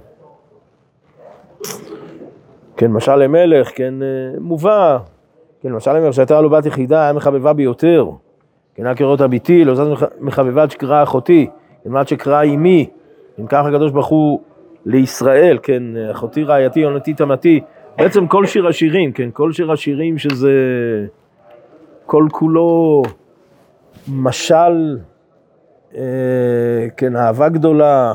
כן, 2.77 2.91
משל 2.91 3.15
למלך, 3.15 3.71
כן, 3.75 3.93
אה, 4.03 4.39
מובא, 4.39 4.97
כן, 5.61 5.69
למשל 5.69 5.93
למלך 5.93 6.13
שהייתה 6.13 6.41
לו 6.41 6.49
בת 6.49 6.65
יחידה, 6.65 7.03
היה 7.03 7.13
מחבבה 7.13 7.53
ביותר. 7.53 8.09
כן, 8.75 8.85
היה 8.85 8.95
קראות 8.95 9.21
הביתי, 9.21 9.65
לא 9.65 9.75
זאת 9.75 10.11
מחבבה 10.19 10.63
עד 10.63 10.71
שקרא 10.71 11.03
אחותי, 11.03 11.49
כן, 11.83 11.95
עד 11.95 12.07
שקרא 12.07 12.43
אמי, 12.43 12.89
כן, 13.37 13.47
ככה 13.47 13.69
הקדוש 13.69 13.91
ברוך 13.91 14.07
הוא 14.07 14.39
לישראל, 14.85 15.57
כן, 15.63 15.83
אחותי 16.11 16.43
רעייתי, 16.43 16.83
עונתי 16.83 17.13
תמתי, 17.13 17.61
בעצם 17.97 18.27
כל 18.27 18.45
שיר 18.45 18.67
השירים, 18.67 19.11
כן, 19.11 19.29
כל 19.33 19.51
שיר 19.51 19.71
השירים 19.71 20.17
שזה 20.17 20.51
כל 22.05 22.27
כולו 22.31 23.03
משל, 24.13 24.97
אה, 25.95 26.87
כן, 26.97 27.15
אהבה 27.15 27.49
גדולה, 27.49 28.13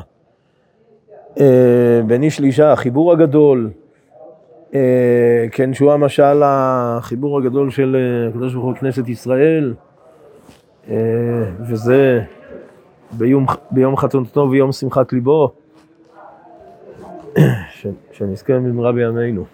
אה, 1.40 2.00
בין 2.06 2.22
איש 2.22 2.40
לאישה, 2.40 2.72
החיבור 2.72 3.12
הגדול, 3.12 3.70
כן, 5.52 5.74
שהוא 5.74 5.92
המשל 5.92 6.42
החיבור 6.44 7.38
הגדול 7.38 7.70
של 7.70 7.96
אה, 7.96 8.28
הקדוש 8.28 8.54
ברוך 8.54 8.64
הוא 8.64 8.74
כנסת 8.74 9.08
ישראל, 9.08 9.74
אה, 10.88 10.94
וזה 11.60 12.22
ביום, 13.12 13.46
ביום 13.70 13.96
חתונתו 13.96 14.48
ויום 14.50 14.72
שמחת 14.72 15.12
ליבו, 15.12 15.52
שנזכה 18.12 18.52
במהרה 18.52 18.92
בימינו. 18.92 19.44